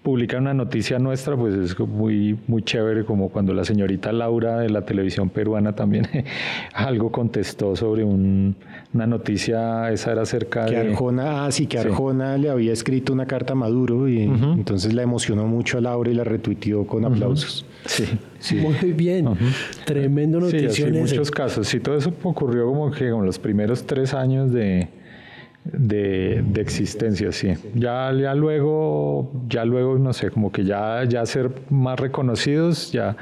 [0.06, 4.70] publican una noticia nuestra, pues es muy, muy chévere, como cuando la señorita Laura de
[4.70, 6.08] la televisión peruana también
[6.74, 8.56] algo contestó sobre un,
[8.94, 10.92] una noticia, esa era acerca que de...
[10.92, 15.02] Arjona, ah, sí, que Arjona le había escrito una carta a Maduro y entonces la
[15.02, 17.66] emocionó mucho a Laura y la retuiteó con aplausos.
[17.86, 18.06] Sí,
[18.38, 18.58] sí.
[18.58, 19.28] Muy bien,
[19.86, 20.70] tremendo noticia.
[20.70, 24.54] Sí, muchos casos, sí, todo eso ocurrió como que en los primeros tres años
[25.66, 27.54] de de, existencia, sí.
[27.74, 33.18] Ya, ya luego, ya luego, no sé, como que ya, ya ser más reconocidos, ya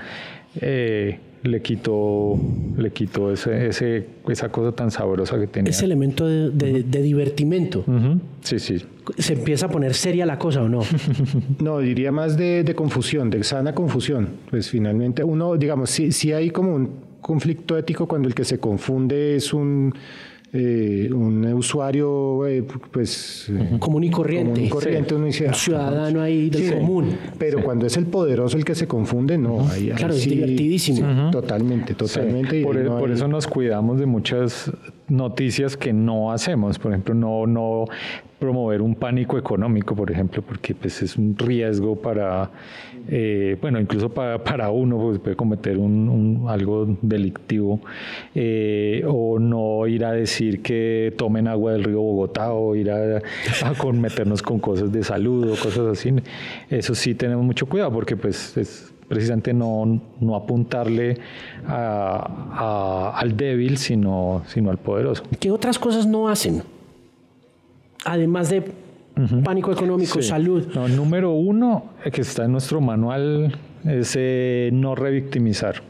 [0.59, 2.39] eh, le quitó,
[2.77, 5.69] le quitó ese, ese, esa cosa tan sabrosa que tenía.
[5.69, 7.83] Ese elemento de, divertimento.
[8.41, 8.77] Sí, sí.
[9.17, 10.81] ¿Se empieza a poner seria la cosa o no?
[11.59, 14.29] no, diría más de, confusión, de sana confusión.
[14.49, 16.89] Pues finalmente uno, digamos, sí, sí hay como un
[17.19, 19.93] conflicto ético cuando el que se confunde es un
[20.55, 27.17] eh, un usuario eh, pues común y corriente, corriente un ciudadano ahí del común.
[27.39, 29.67] Pero cuando es el poderoso el que se confunde, no.
[29.95, 31.31] claro, es divertidísimo.
[31.31, 32.61] Totalmente, totalmente.
[32.63, 34.71] Por, e- por eso nos cuidamos de muchas
[35.07, 36.79] noticias que no hacemos.
[36.79, 37.85] Por ejemplo, no, no
[38.43, 42.51] promover un pánico económico, por ejemplo, porque pues, es un riesgo para,
[43.07, 47.79] eh, bueno, incluso para, para uno, pues puede cometer un, algo delictivo,
[48.35, 53.21] eh, o no ir a decir que tomen agua del río Bogotá, o ir a,
[53.77, 56.13] con, meternos con cosas de salud o cosas así.
[56.69, 61.17] Eso sí tenemos mucho cuidado, porque pues es precisamente no, no apuntarle
[61.67, 65.23] al débil, sino, sino al poderoso.
[65.39, 66.63] ¿Qué otras cosas no hacen?
[68.05, 68.63] además de
[69.43, 70.67] pánico económico, salud.
[70.73, 75.81] No, número uno eh, que está en nuestro manual es eh, no revictimizar.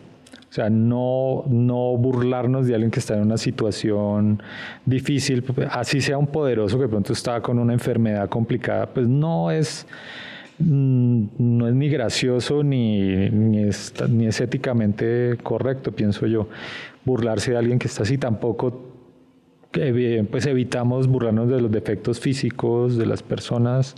[0.49, 4.43] O sea, no, no burlarnos de alguien que está en una situación
[4.86, 9.88] difícil, así sea un poderoso que pronto está con una enfermedad complicada, pues no es,
[10.60, 16.47] no es ni gracioso ni, ni, es, ni es éticamente correcto, pienso yo.
[17.06, 18.93] Burlarse de alguien que está así tampoco
[20.30, 23.95] pues evitamos burlarnos de los defectos físicos de las personas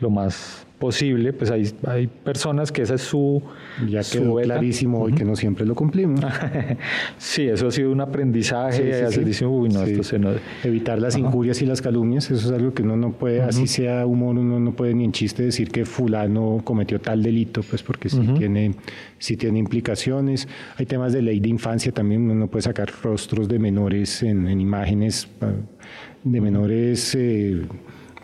[0.00, 3.42] lo más posible, pues hay, hay personas que esa es su...
[3.88, 6.20] Ya quedó clarísimo y que no siempre lo cumplimos.
[7.18, 9.04] sí, eso ha sido un aprendizaje.
[10.62, 14.06] Evitar las injurias y las calumnias, eso es algo que uno no puede, así sea
[14.06, 18.08] humor, uno no puede ni en chiste decir que fulano cometió tal delito, pues porque
[18.08, 18.74] sí, tiene,
[19.18, 20.48] sí tiene implicaciones.
[20.76, 24.60] Hay temas de ley de infancia también, uno no puede sacar rostros de menores en,
[24.60, 25.28] imágenes
[26.24, 27.14] de menores...
[27.14, 27.62] Eh,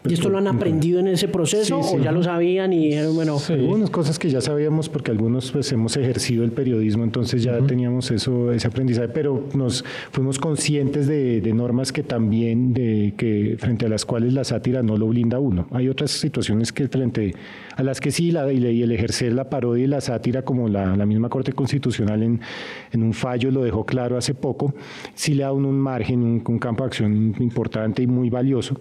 [0.08, 3.36] ¿Y esto lo han aprendido en ese proceso o ya lo sabían y dijeron, bueno...
[3.48, 8.10] Algunas cosas que ya sabíamos porque algunos pues hemos ejercido el periodismo, entonces ya teníamos
[8.10, 13.88] eso, ese aprendizaje, pero nos fuimos conscientes de, normas que también, de, que frente a
[13.88, 15.66] las cuales la sátira no lo blinda uno.
[15.72, 17.34] Hay otras situaciones que frente
[17.80, 20.94] a las que sí, la, y el ejercer la parodia y la sátira, como la,
[21.06, 22.40] misma Corte Constitucional en,
[22.92, 24.74] un fallo lo dejó claro hace poco,
[25.14, 28.76] sí le da un, un margen, un, un campo de acción importante y muy valioso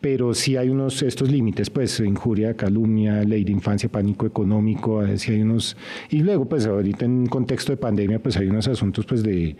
[0.00, 5.30] pero sí hay unos estos límites, pues injuria, calumnia, ley de infancia, pánico económico, sí
[5.30, 5.76] hay unos
[6.10, 9.54] y luego pues ahorita en contexto de pandemia pues hay unos asuntos pues de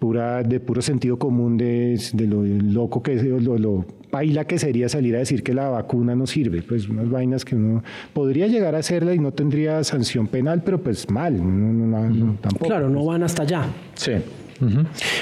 [0.00, 4.58] pura de puro sentido común de, de lo loco que es lo, lo baila que
[4.58, 8.48] sería salir a decir que la vacuna no sirve, pues unas vainas que uno podría
[8.48, 12.66] llegar a hacerla y no tendría sanción penal, pero pues mal, no, tampoco.
[12.66, 13.66] Claro, no van hasta allá.
[13.94, 14.12] Sí.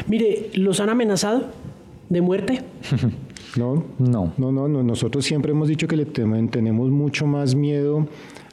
[0.07, 1.49] Mire, ¿los han amenazado
[2.09, 2.63] de muerte?
[3.57, 8.07] No, no, no, no, nosotros siempre hemos dicho que le tenemos mucho más miedo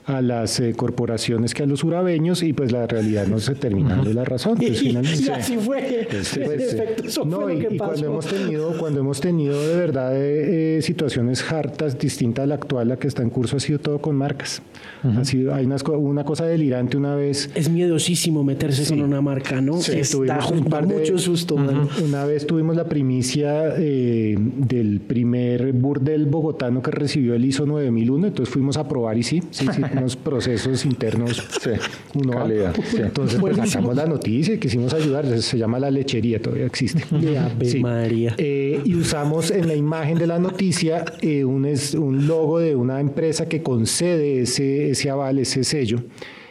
[0.06, 4.03] a las eh, corporaciones que a los urabeños y pues la realidad no se termina
[4.03, 4.58] de la razón.
[4.58, 4.95] Pues, y
[5.30, 6.08] así fue.
[6.10, 11.97] Pues, pues, no, y, cuando hemos tenido, cuando hemos tenido de verdad eh, situaciones hartas
[11.97, 14.62] distintas a la actual, la que está en curso ha sido todo con marcas.
[15.03, 17.49] ha sido, hay una, una, cosa delirante una vez.
[17.56, 19.82] Es miedosísimo meterse con una marca, ¿no?
[19.82, 21.56] Sí, está un par de, mucho susto.
[21.56, 28.28] Una vez tuvimos la primicia eh, del primer burdel bogotano que recibió el ISO 9001,
[28.28, 31.43] entonces fuimos a probar y sí, sí, sí unos procesos internos.
[31.62, 31.72] Sí,
[32.14, 32.76] uno calidad.
[32.98, 35.26] Entonces, pues, sacamos la noticia y quisimos ayudar.
[35.41, 37.04] Se llama la lechería, todavía existe.
[37.64, 37.80] Sí.
[37.80, 38.36] María.
[38.38, 42.76] Eh, y usamos en la imagen de la noticia eh, un, es, un logo de
[42.76, 46.02] una empresa que concede ese, ese aval, ese sello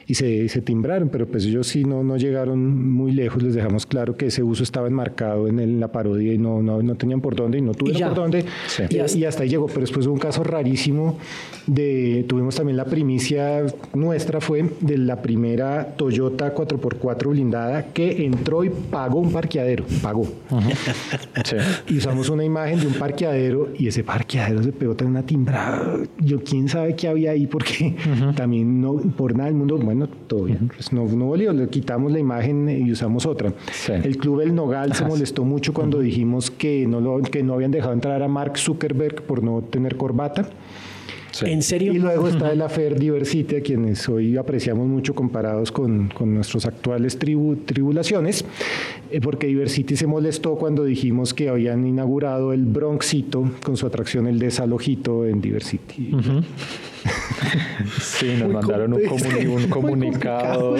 [0.06, 3.86] y se, se, timbraron, pero pues ellos sí no, no llegaron muy lejos, les dejamos
[3.86, 7.20] claro que ese uso estaba enmarcado en, en la parodia y no, no, no, tenían
[7.20, 8.44] por dónde y no tuvieron por dónde
[8.90, 11.18] y, hasta ahí llegó, pero después hubo un caso rarísimo
[11.66, 18.64] de, tuvimos también la primicia nuestra fue de la primera Toyota 4x4 blindada que entró
[18.64, 20.26] y pagó un parqueadero, pagó.
[21.88, 25.98] Y usamos una imagen de un parqueadero y ese parqueadero se pegó tan una timbrada,
[26.18, 27.94] yo quién sabe qué había ahí porque
[28.36, 29.93] también no, por nada del mundo, bueno,
[30.26, 30.68] todo bien.
[30.68, 33.52] Pues no, no volvió, le quitamos la imagen y usamos otra.
[33.88, 37.70] El club El Nogal se molestó mucho cuando dijimos que no, lo, que no habían
[37.70, 40.48] dejado entrar a Mark Zuckerberg por no tener corbata.
[41.42, 41.92] ¿En serio?
[41.92, 46.66] Y luego está el Afer Diversity, a quienes hoy apreciamos mucho comparados con, con nuestras
[46.66, 48.44] actuales tribu, tribulaciones,
[49.10, 54.26] eh, porque Diversity se molestó cuando dijimos que habían inaugurado el Bronxito con su atracción
[54.26, 56.12] el desalojito en Diversity.
[58.00, 59.00] Sí, nos mandaron un,
[59.48, 60.76] un, comunicado.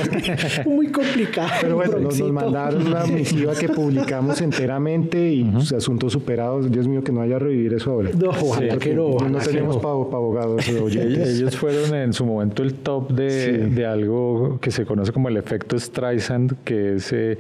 [0.66, 1.48] Muy complicado.
[1.60, 6.70] Pero bueno, nos, mandaron una misiva que publicamos enteramente y uh asuntos superados.
[6.70, 8.10] Dios mío, que no haya revivir eso ahora.
[8.12, 8.30] No,
[8.78, 10.66] que no, no, tenemos para abogados.
[10.68, 15.36] Ellos fueron en su momento el top de, de, algo que se conoce como el
[15.36, 17.38] efecto Streisand, que es eh,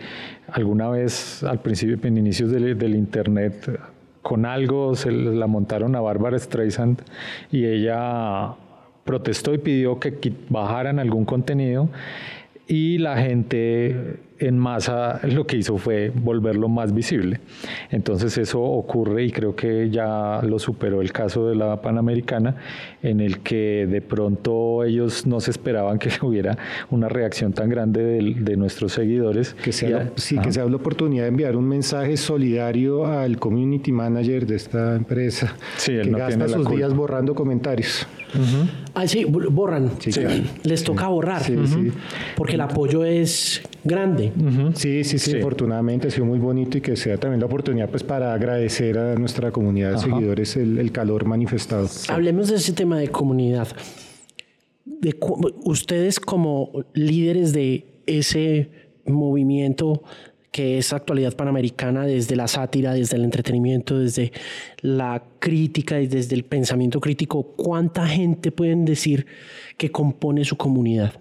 [0.48, 3.78] alguna vez al principio, en inicios del, del Internet,
[4.22, 7.02] con algo se la montaron a Bárbara Streisand
[7.52, 8.54] y ella
[9.04, 11.88] protestó y pidió que bajaran algún contenido
[12.66, 17.40] y la gente en masa lo que hizo fue volverlo más visible.
[17.90, 22.56] Entonces eso ocurre y creo que ya lo superó el caso de la Panamericana,
[23.02, 26.56] en el que de pronto ellos no se esperaban que hubiera
[26.90, 29.54] una reacción tan grande de, nuestros seguidores.
[29.54, 34.46] Que sea, sí, que sea la oportunidad de enviar un mensaje solidario al community manager
[34.46, 35.54] de esta empresa,
[35.84, 38.06] que gasta sus días borrando comentarios.
[38.94, 39.90] Ah, sí, borran.
[40.62, 41.42] Les toca borrar.
[42.36, 44.32] Porque el apoyo es grande.
[44.74, 48.02] sí, sí, sí, afortunadamente ha sido muy bonito y que sea también la oportunidad pues
[48.02, 51.88] para agradecer a nuestra comunidad de seguidores el, calor manifestado.
[52.08, 53.68] Hablemos de ese tema de comunidad.
[54.84, 55.16] De,
[55.64, 58.70] ustedes como líderes de ese
[59.06, 60.02] movimiento
[60.54, 64.30] que es actualidad panamericana desde la sátira, desde el entretenimiento, desde
[64.82, 69.26] la crítica y desde el pensamiento crítico, ¿cuánta gente pueden decir
[69.76, 71.12] que compone su comunidad?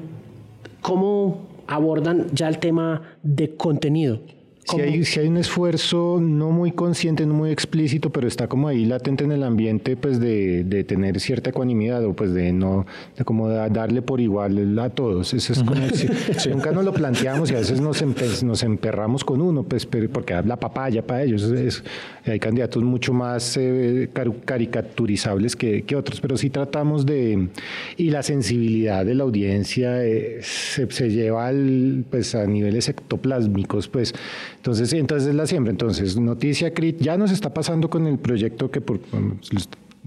[0.80, 4.20] ¿cómo abordan ya el tema de contenido?
[4.64, 8.68] Si hay, si hay, un esfuerzo no muy consciente, no muy explícito, pero está como
[8.68, 12.86] ahí latente en el ambiente, pues de, de tener cierta ecuanimidad o pues de no,
[13.16, 15.34] de como darle por igual a todos.
[15.34, 15.80] Eso es como,
[16.50, 18.04] nunca nos lo planteamos y a veces nos,
[18.44, 21.42] nos emperramos con uno, pues porque habla papaya para ellos.
[21.42, 21.82] Es,
[22.24, 24.10] hay candidatos mucho más eh,
[24.44, 27.48] caricaturizables que, que, otros, pero sí tratamos de,
[27.96, 33.88] y la sensibilidad de la audiencia eh, se, se, lleva al, pues a niveles ectoplásmicos,
[33.88, 34.14] pues
[34.60, 35.70] entonces, entonces es la siembra.
[35.70, 39.00] Entonces, noticia crit ya nos está pasando con el proyecto que por,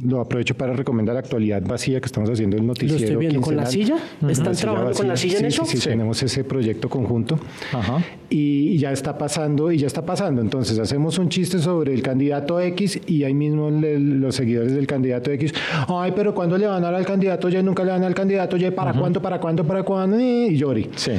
[0.02, 3.00] lo aprovecho para recomendar Actualidad Vacía que estamos haciendo el noticiero.
[3.00, 3.96] Lo estoy viendo con la silla.
[4.30, 5.66] ¿Están trabajando con la silla en eso?
[5.66, 7.40] Sí, sí, tenemos ese proyecto conjunto.
[7.72, 8.04] Ajá.
[8.30, 10.40] Y ya está pasando, y ya está pasando.
[10.40, 15.32] Entonces hacemos un chiste sobre el candidato X y ahí mismo los seguidores del candidato
[15.32, 15.52] X,
[15.88, 17.64] ay, pero ¿cuándo le van a dar al candidato Y?
[17.64, 18.70] Nunca le van al candidato Y.
[18.70, 19.20] ¿Para cuándo?
[19.20, 19.64] ¿Para cuándo?
[19.64, 20.20] ¿Para cuándo?
[20.20, 20.92] Y llori.
[20.96, 21.14] Sí.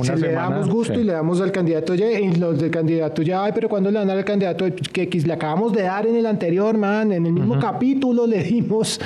[0.00, 3.30] Una le damos gusto y le damos al candidato Y, y los del candidato Y,
[3.30, 5.26] ay, pero ¿cuándo le van a dar al candidato X?
[5.26, 9.00] Le acabamos de dar en el anterior, man, en el mismo capítulo lo le dimos.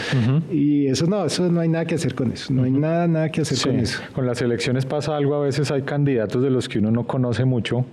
[0.51, 2.53] Y eso no, eso no hay nada que hacer con eso.
[2.53, 4.01] No hay nada, nada que hacer con eso.
[4.14, 7.45] Con las elecciones pasa algo, a veces hay candidatos de los que uno no conoce
[7.45, 7.84] mucho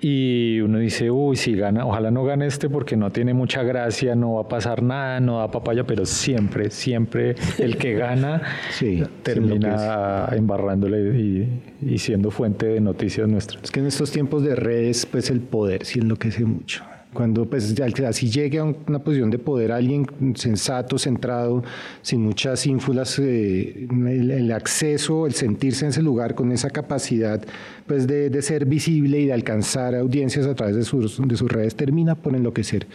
[0.00, 4.14] y uno dice, uy, si gana, ojalá no gane este porque no tiene mucha gracia,
[4.14, 8.42] no va a pasar nada, no da papaya, pero siempre, siempre el que gana
[9.22, 13.64] termina embarrándole y, y, siendo fuente de noticias nuestras.
[13.64, 16.84] Es que en estos tiempos de redes, pues el poder sí enloquece mucho
[17.18, 17.74] cuando pues
[18.06, 20.06] así llegue a una posición de poder alguien
[20.36, 21.64] sensato, centrado,
[22.00, 27.44] sin muchas ínfulas, eh, el, acceso, el sentirse en ese lugar con esa capacidad
[27.88, 31.50] pues de, de ser visible y de alcanzar audiencias a través de sus, de sus
[31.50, 32.86] redes termina por enloquecer.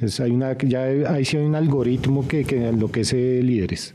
[0.00, 3.94] Es, hay una, ya hay, sí hay un algoritmo que, que enloquece líderes.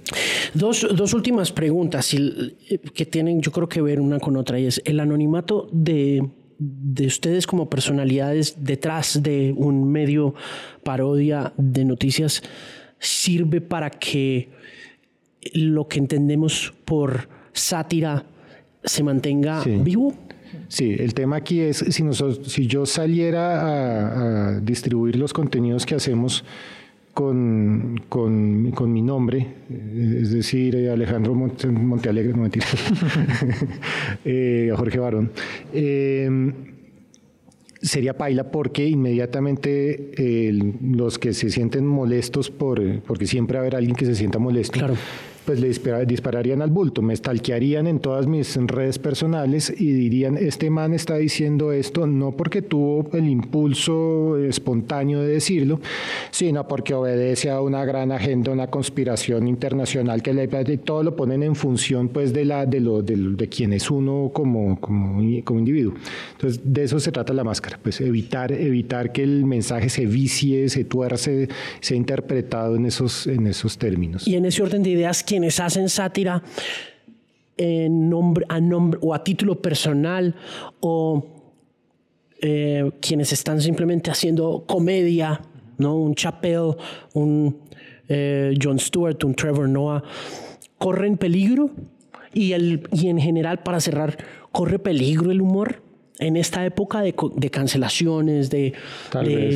[0.54, 2.16] Dos, dos últimas preguntas
[2.94, 6.24] que tienen yo creo que ver una con otra y es el anonimato de
[6.64, 10.34] de ustedes como personalidades detrás de un medio
[10.84, 12.44] parodia de noticias
[13.00, 14.50] sirve para que
[15.54, 18.26] lo que entendemos por sátira
[18.84, 20.14] se mantenga vivo?
[20.68, 25.96] Sí, el tema aquí es si, nosotros, si yo saliera a distribuir los contenidos que
[25.96, 26.44] hacemos
[27.14, 32.66] con, con, con, mi nombre, eh, es decir, eh, Alejandro Montealegre, no mentira,
[34.26, 35.32] eh, Jorge Barón,
[37.82, 40.12] sería paila porque inmediatamente
[40.82, 44.40] los que se sienten molestos por, porque siempre va a haber alguien que se sienta
[44.40, 44.96] molesto, claro
[45.46, 45.68] pues le
[46.06, 51.18] dispararían al bulto, me stalkearían en todas mis redes personales y dirían, este man está
[51.18, 55.80] diciendo esto no porque tuvo el impulso espontáneo de decirlo,
[56.32, 61.44] sino porque obedece a una gran agenda, una conspiración internacional que le todo lo ponen
[61.44, 65.94] en función pues de la de lo de, quién es uno como, como, como individuo.
[66.34, 70.70] Entonces, de eso se trata la máscara, pues evitar evitar que el mensaje se vicie,
[70.70, 74.28] se tuerce, sea interpretado en esos en esos términos.
[74.28, 76.44] Y en ese orden de ideas quienes hacen sátira
[77.58, 80.36] en nombre, a nombre o a título personal
[80.80, 81.26] o
[82.40, 85.42] eh, quienes están simplemente haciendo comedia,
[85.80, 85.96] ¿no?
[85.96, 86.76] un Chappelle,
[87.16, 87.58] un
[88.08, 90.04] eh, Jon Stewart, un Trevor Noah,
[90.78, 91.72] corren peligro
[92.32, 94.16] y, el, y en general, para cerrar,
[94.52, 95.82] corre peligro el humor
[96.20, 98.74] en esta época de, de cancelaciones, de,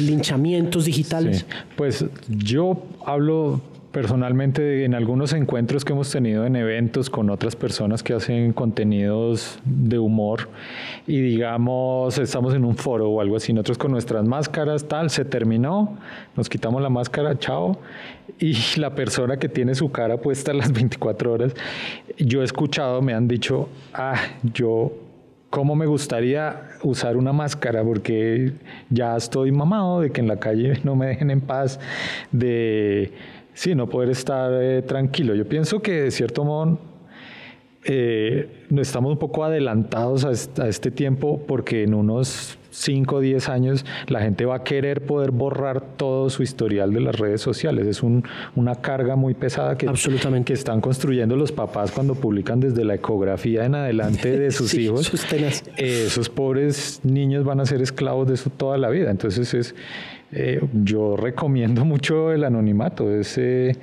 [0.01, 1.45] linchamientos digitales?
[1.75, 3.61] Pues yo hablo
[3.97, 9.57] personalmente en algunos encuentros que hemos tenido en eventos con otras personas que hacen contenidos
[9.65, 10.49] de humor
[11.07, 15.25] y digamos estamos en un foro o algo así, nosotros con nuestras máscaras, tal, se
[15.25, 15.97] terminó,
[16.35, 17.79] nos quitamos la máscara, chao,
[18.39, 21.55] y la persona que tiene su cara puesta las 24 horas,
[22.19, 24.13] yo he escuchado, me han dicho, ah,
[24.53, 24.91] yo
[25.49, 28.53] cómo me gustaría usar una máscara porque
[28.91, 31.79] ya estoy mamado de que en la calle no me dejen en paz,
[32.31, 33.11] de
[33.57, 35.33] Sí, no poder estar eh, tranquilo.
[35.33, 36.77] Yo pienso que de cierto modo
[37.85, 43.83] eh, estamos un poco adelantados a, este tiempo porque en unos 5 o 10 años
[44.09, 47.87] la gente va a querer poder borrar todo su historial de las redes sociales.
[47.87, 50.45] Es una carga muy pesada que, Absolutamente.
[50.45, 55.11] que están construyendo los papás cuando publican desde la ecografía en adelante de sus hijos.
[55.77, 59.09] esos pobres niños van a ser esclavos de eso toda la vida.
[59.09, 59.73] Entonces es
[60.31, 63.11] eh, yo recomiendo mucho el anonimato.
[63.13, 63.75] Es, eh,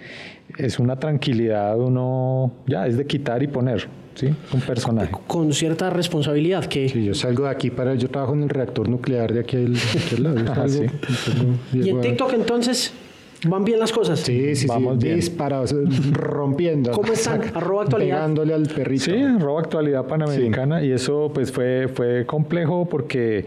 [0.58, 3.88] es una tranquilidad, uno ya es de quitar y poner.
[4.14, 4.28] ¿sí?
[4.52, 5.12] Un personaje.
[5.26, 6.88] Con cierta responsabilidad que...
[6.88, 7.94] Sí, yo salgo de aquí para...
[7.94, 10.36] Yo trabajo en el reactor nuclear de aquí, al, lado.
[10.54, 10.66] Ah,
[11.72, 12.92] y en TikTok entonces...
[13.46, 14.20] ¿Van bien las cosas?
[14.20, 15.08] Sí, sí, Vamos sí.
[15.08, 15.74] Disparados,
[16.12, 16.92] rompiendo.
[16.92, 17.42] ¿Cómo están?
[17.54, 18.16] Arroba actualidad.
[18.16, 19.04] Pegándole al perrito.
[19.04, 20.82] Sí, arroba actualidad panamericana.
[20.82, 23.44] Y eso pues fue, fue complejo porque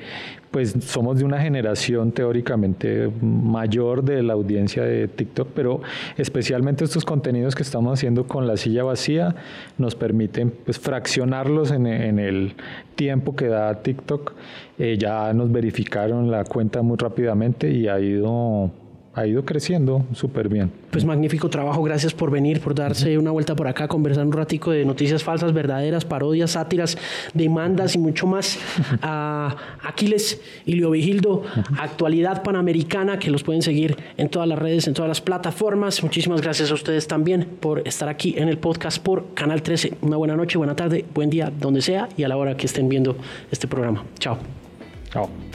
[0.52, 5.82] pues somos de una generación teóricamente mayor de la audiencia de TikTok, pero
[6.18, 9.36] especialmente estos contenidos que estamos haciendo con la silla vacía
[9.78, 12.56] nos permiten pues fraccionarlos en, el
[12.96, 14.34] tiempo que da TikTok.
[14.80, 18.72] Eh, ya nos verificaron la cuenta muy rápidamente y ha ido
[19.18, 20.72] ha ido creciendo súper bien.
[20.92, 24.70] Pues magnífico trabajo, gracias por venir, por darse una vuelta por acá, conversar un ratico
[24.70, 27.00] de noticias falsas, verdaderas, parodias, sátiras,
[27.34, 28.60] demandas y mucho más.
[29.02, 31.42] A Aquiles y Leo Vigildo,
[31.80, 36.04] actualidad panamericana, que los pueden seguir en todas las redes, en todas las plataformas.
[36.04, 39.98] Muchísimas gracias a ustedes también por estar aquí en el podcast por Canal 13.
[40.02, 42.88] Una buena noche, buena tarde, buen día, donde sea y a la hora que estén
[42.88, 43.18] viendo
[43.50, 44.04] este programa.
[44.20, 44.38] Chao.
[45.10, 45.47] Chao.